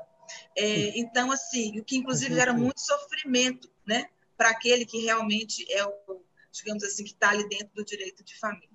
É, 0.58 0.98
então, 0.98 1.32
assim, 1.32 1.80
o 1.80 1.84
que 1.84 1.98
inclusive 1.98 2.34
gera 2.34 2.54
muito 2.54 2.80
sofrimento, 2.80 3.70
né, 3.86 4.08
para 4.38 4.50
aquele 4.50 4.86
que 4.86 5.00
realmente 5.00 5.66
é 5.72 5.86
o, 5.86 6.24
digamos 6.52 6.84
assim, 6.84 7.04
que 7.04 7.12
está 7.12 7.30
ali 7.30 7.48
dentro 7.48 7.70
do 7.74 7.86
direito 7.86 8.24
de 8.24 8.38
família. 8.40 8.70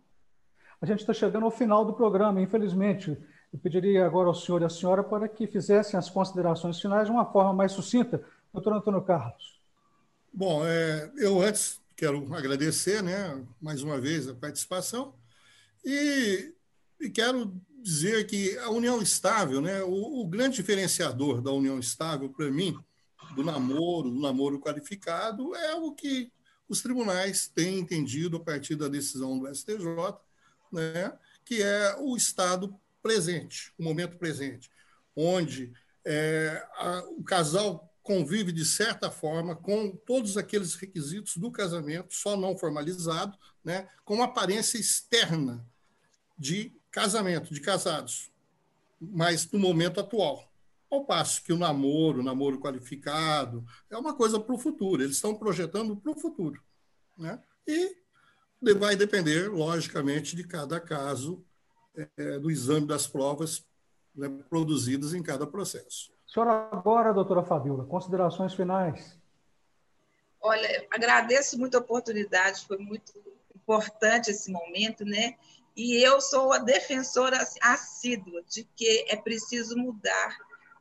A 0.80 0.86
gente 0.86 1.00
está 1.00 1.12
chegando 1.12 1.44
ao 1.44 1.50
final 1.50 1.84
do 1.84 1.94
programa, 1.94 2.40
infelizmente. 2.40 3.18
Eu 3.52 3.58
pediria 3.58 4.04
agora 4.04 4.28
ao 4.28 4.34
senhor 4.34 4.60
e 4.60 4.64
à 4.64 4.68
senhora 4.68 5.02
para 5.02 5.28
que 5.28 5.46
fizessem 5.46 5.98
as 5.98 6.10
considerações 6.10 6.80
finais 6.80 7.06
de 7.06 7.12
uma 7.12 7.24
forma 7.24 7.52
mais 7.52 7.72
sucinta. 7.72 8.22
Doutor 8.52 8.74
Antônio 8.74 9.02
Carlos. 9.02 9.58
Bom, 10.32 10.64
é, 10.66 11.10
eu 11.16 11.40
antes 11.40 11.80
quero 11.96 12.32
agradecer 12.34 13.02
né, 13.02 13.42
mais 13.60 13.82
uma 13.82 14.00
vez 14.00 14.28
a 14.28 14.34
participação 14.34 15.14
e, 15.84 16.54
e 17.00 17.10
quero 17.10 17.58
dizer 17.82 18.26
que 18.26 18.56
a 18.58 18.70
união 18.70 19.00
estável, 19.00 19.60
né, 19.60 19.82
o, 19.82 20.20
o 20.20 20.26
grande 20.26 20.56
diferenciador 20.56 21.40
da 21.40 21.50
união 21.50 21.78
estável, 21.78 22.28
para 22.28 22.50
mim, 22.50 22.78
do 23.34 23.42
namoro, 23.42 24.10
do 24.10 24.20
namoro 24.20 24.60
qualificado, 24.60 25.54
é 25.54 25.74
o 25.74 25.92
que 25.92 26.30
os 26.68 26.82
tribunais 26.82 27.48
têm 27.48 27.78
entendido 27.78 28.36
a 28.36 28.40
partir 28.40 28.76
da 28.76 28.88
decisão 28.88 29.38
do 29.38 29.52
STJ, 29.52 29.86
né, 30.70 31.16
que 31.44 31.62
é 31.62 31.96
o 31.98 32.16
estado 32.16 32.78
presente, 33.02 33.72
o 33.78 33.82
momento 33.82 34.16
presente, 34.18 34.70
onde 35.14 35.72
é, 36.04 36.66
a, 36.76 37.04
o 37.16 37.22
casal 37.22 37.92
convive 38.02 38.52
de 38.52 38.64
certa 38.64 39.10
forma 39.10 39.54
com 39.54 39.90
todos 39.90 40.38
aqueles 40.38 40.74
requisitos 40.74 41.36
do 41.36 41.50
casamento, 41.50 42.14
só 42.14 42.36
não 42.36 42.56
formalizado, 42.56 43.36
né, 43.62 43.86
com 44.04 44.22
aparência 44.22 44.78
externa 44.78 45.66
de 46.38 46.74
casamento, 46.90 47.52
de 47.52 47.60
casados, 47.60 48.30
mas 48.98 49.50
no 49.50 49.58
momento 49.58 50.00
atual. 50.00 50.50
Ao 50.90 51.04
passo 51.04 51.44
que 51.44 51.52
o 51.52 51.58
namoro, 51.58 52.20
o 52.20 52.22
namoro 52.22 52.58
qualificado, 52.58 53.62
é 53.90 53.98
uma 53.98 54.14
coisa 54.14 54.40
para 54.40 54.54
o 54.54 54.58
futuro, 54.58 55.02
eles 55.02 55.16
estão 55.16 55.34
projetando 55.34 55.94
para 55.94 56.12
o 56.12 56.18
futuro. 56.18 56.62
Né? 57.18 57.38
E 57.66 57.94
vai 58.74 58.96
depender, 58.96 59.50
logicamente, 59.50 60.34
de 60.34 60.44
cada 60.44 60.80
caso, 60.80 61.44
é, 62.16 62.38
do 62.38 62.50
exame 62.50 62.86
das 62.86 63.06
provas 63.06 63.64
né, 64.14 64.28
produzidas 64.48 65.14
em 65.14 65.22
cada 65.22 65.46
processo. 65.46 66.12
Senhora, 66.26 66.68
agora, 66.70 67.12
doutora 67.12 67.42
Fabiola, 67.42 67.84
considerações 67.86 68.54
finais. 68.54 69.18
Olha, 70.40 70.86
agradeço 70.90 71.58
muito 71.58 71.76
a 71.76 71.80
oportunidade, 71.80 72.66
foi 72.66 72.78
muito 72.78 73.12
importante 73.54 74.30
esse 74.30 74.50
momento, 74.50 75.04
né? 75.04 75.36
E 75.76 75.96
eu 75.96 76.20
sou 76.20 76.52
a 76.52 76.58
defensora 76.58 77.38
assídua 77.62 78.42
de 78.42 78.64
que 78.76 79.06
é 79.08 79.16
preciso 79.16 79.76
mudar 79.76 80.36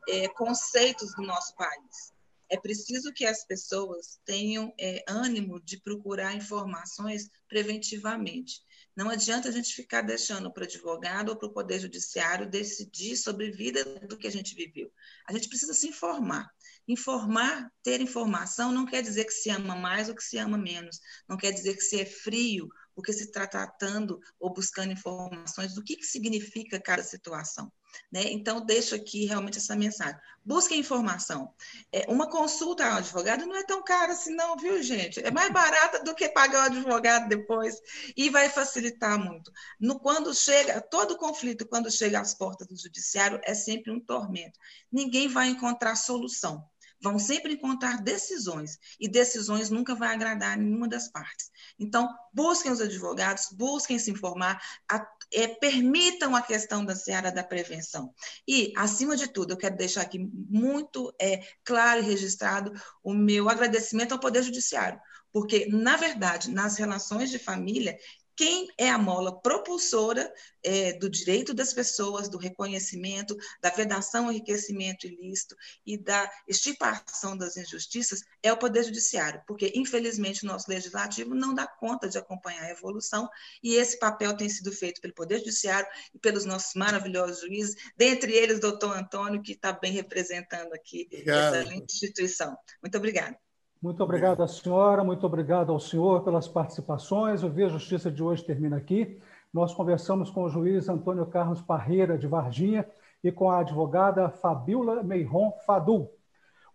é, 0.09 0.27
conceitos 0.29 1.15
no 1.17 1.25
nosso 1.25 1.55
país. 1.55 2.13
É 2.49 2.57
preciso 2.57 3.13
que 3.13 3.25
as 3.25 3.43
pessoas 3.45 4.19
tenham 4.25 4.73
é, 4.79 5.03
ânimo 5.07 5.59
de 5.59 5.77
procurar 5.77 6.33
informações 6.33 7.29
preventivamente. 7.47 8.61
Não 8.97 9.11
adianta 9.11 9.47
a 9.47 9.51
gente 9.51 9.75
ficar 9.75 10.01
deixando 10.01 10.51
para 10.51 10.61
o 10.61 10.65
advogado 10.65 11.29
ou 11.29 11.35
para 11.35 11.47
o 11.47 11.53
Poder 11.53 11.79
Judiciário 11.79 12.49
decidir 12.49 13.15
sobre 13.15 13.51
vida 13.51 13.85
do 14.07 14.17
que 14.17 14.25
a 14.25 14.31
gente 14.31 14.55
viveu. 14.55 14.91
A 15.29 15.33
gente 15.33 15.47
precisa 15.47 15.71
se 15.75 15.87
informar. 15.87 16.49
Informar, 16.87 17.71
ter 17.83 18.01
informação, 18.01 18.71
não 18.71 18.87
quer 18.87 19.03
dizer 19.03 19.25
que 19.25 19.33
se 19.33 19.51
ama 19.51 19.75
mais 19.75 20.09
ou 20.09 20.15
que 20.15 20.23
se 20.23 20.39
ama 20.39 20.57
menos. 20.57 20.99
Não 21.29 21.37
quer 21.37 21.51
dizer 21.51 21.75
que 21.75 21.83
se 21.83 22.01
é 22.01 22.05
frio 22.07 22.67
porque 22.95 23.13
se 23.13 23.25
está 23.25 23.45
tratando 23.45 24.19
ou 24.39 24.51
buscando 24.51 24.93
informações 24.93 25.75
do 25.75 25.83
que, 25.83 25.95
que 25.95 26.05
significa 26.05 26.81
cada 26.81 27.03
situação. 27.03 27.71
Né? 28.11 28.23
Então, 28.31 28.65
deixo 28.65 28.95
aqui 28.95 29.25
realmente 29.25 29.57
essa 29.57 29.75
mensagem. 29.75 30.17
Busquem 30.45 30.79
informação. 30.79 31.53
É, 31.91 32.05
uma 32.09 32.29
consulta 32.29 32.85
ao 32.85 32.97
advogado 32.97 33.45
não 33.45 33.55
é 33.55 33.63
tão 33.63 33.83
cara 33.83 34.13
assim, 34.13 34.33
não, 34.33 34.55
viu, 34.55 34.81
gente? 34.81 35.19
É 35.19 35.29
mais 35.29 35.51
barata 35.51 36.03
do 36.03 36.15
que 36.15 36.29
pagar 36.29 36.63
o 36.63 36.77
advogado 36.77 37.27
depois 37.27 37.75
e 38.15 38.29
vai 38.29 38.49
facilitar 38.49 39.19
muito. 39.19 39.51
No, 39.79 39.99
quando 39.99 40.33
chega, 40.33 40.79
todo 40.79 41.17
conflito, 41.17 41.67
quando 41.67 41.91
chega 41.91 42.19
às 42.19 42.33
portas 42.33 42.67
do 42.67 42.77
judiciário, 42.77 43.41
é 43.43 43.53
sempre 43.53 43.91
um 43.91 43.99
tormento. 43.99 44.57
Ninguém 44.91 45.27
vai 45.27 45.49
encontrar 45.49 45.95
solução 45.95 46.65
vão 46.99 47.19
sempre 47.19 47.53
encontrar 47.53 48.01
decisões, 48.01 48.77
e 48.99 49.07
decisões 49.07 49.69
nunca 49.69 49.93
vai 49.93 50.13
agradar 50.13 50.57
nenhuma 50.57 50.87
das 50.87 51.07
partes. 51.09 51.51
Então, 51.79 52.09
busquem 52.33 52.71
os 52.71 52.81
advogados, 52.81 53.49
busquem 53.51 53.99
se 53.99 54.11
informar, 54.11 54.61
a, 54.89 55.07
é, 55.33 55.47
permitam 55.47 56.35
a 56.35 56.41
questão 56.41 56.85
da 56.85 56.95
seara 56.95 57.31
da 57.31 57.43
prevenção. 57.43 58.13
E, 58.47 58.73
acima 58.75 59.15
de 59.15 59.27
tudo, 59.27 59.53
eu 59.53 59.57
quero 59.57 59.75
deixar 59.75 60.01
aqui 60.01 60.19
muito 60.33 61.13
é, 61.19 61.41
claro 61.63 61.99
e 62.01 62.03
registrado 62.03 62.71
o 63.03 63.13
meu 63.13 63.49
agradecimento 63.49 64.13
ao 64.13 64.19
Poder 64.19 64.43
Judiciário, 64.43 64.99
porque, 65.31 65.67
na 65.67 65.97
verdade, 65.97 66.51
nas 66.51 66.77
relações 66.77 67.29
de 67.29 67.39
família, 67.39 67.97
quem 68.37 68.67
é 68.77 68.87
a 68.87 68.99
mola 68.99 69.41
propulsora 69.41 70.31
é, 70.63 70.93
do 70.93 71.09
direito 71.09 71.55
das 71.55 71.73
pessoas, 71.73 72.29
do 72.29 72.37
reconhecimento, 72.37 73.35
da 73.59 73.71
vedação 73.71 74.25
ao 74.25 74.31
enriquecimento 74.31 75.07
ilícito 75.07 75.55
e 75.83 75.97
da 75.97 76.29
extirpação 76.47 77.35
das 77.35 77.57
injustiças 77.57 78.21
é 78.43 78.53
o 78.53 78.57
Poder 78.57 78.83
Judiciário, 78.83 79.41
porque, 79.47 79.73
infelizmente, 79.73 80.43
o 80.43 80.47
nosso 80.47 80.69
legislativo 80.69 81.33
não 81.33 81.55
dá 81.55 81.65
conta 81.65 82.07
de 82.07 82.19
acompanhar 82.19 82.65
a 82.65 82.71
evolução 82.71 83.27
e 83.63 83.73
esse 83.73 83.97
papel 83.97 84.37
tem 84.37 84.47
sido 84.47 84.71
feito 84.71 85.01
pelo 85.01 85.15
Poder 85.15 85.39
Judiciário 85.39 85.89
e 86.13 86.19
pelos 86.19 86.45
nossos 86.45 86.75
maravilhosos 86.75 87.41
juízes, 87.41 87.75
dentre 87.97 88.33
eles, 88.33 88.59
doutor 88.59 88.95
Antônio, 88.95 89.41
que 89.41 89.53
está 89.53 89.73
bem 89.73 89.91
representando 89.91 90.73
aqui 90.73 91.07
Obrigado. 91.11 91.55
essa 91.55 91.73
instituição. 91.73 92.55
Muito 92.83 92.97
obrigada. 92.97 93.46
Muito 93.81 94.03
obrigado 94.03 94.41
à 94.41 94.47
senhora, 94.47 95.03
muito 95.03 95.25
obrigado 95.25 95.71
ao 95.71 95.79
senhor 95.79 96.23
pelas 96.23 96.47
participações. 96.47 97.43
O 97.43 97.49
Via 97.49 97.69
Justiça 97.69 98.09
de 98.09 98.23
hoje 98.23 98.43
termina 98.43 98.77
aqui. 98.77 99.21
Nós 99.53 99.73
conversamos 99.73 100.31
com 100.31 100.43
o 100.43 100.49
juiz 100.49 100.89
Antônio 100.89 101.25
Carlos 101.27 101.61
Parreira, 101.61 102.17
de 102.17 102.25
Varginha, 102.25 102.87
e 103.23 103.31
com 103.31 103.51
a 103.51 103.59
advogada 103.59 104.29
Fabiola 104.29 105.03
Meiron 105.03 105.51
Fadu. 105.65 106.09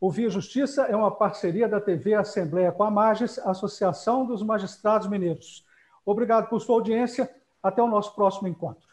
O 0.01 0.11
Via 0.11 0.31
Justiça 0.31 0.83
é 0.83 0.95
uma 0.95 1.11
parceria 1.11 1.69
da 1.69 1.81
TV 1.81 2.15
Assembleia 2.15 2.71
com 2.71 2.85
a 2.85 2.91
Magis, 2.91 3.39
Associação 3.39 4.25
dos 4.25 4.43
Magistrados 4.43 5.09
Mineiros. 5.09 5.65
Obrigado 6.07 6.49
por 6.49 6.61
sua 6.61 6.77
audiência. 6.77 7.29
Até 7.63 7.81
o 7.81 7.87
nosso 7.87 8.13
próximo 8.15 8.49
encontro. 8.49 8.89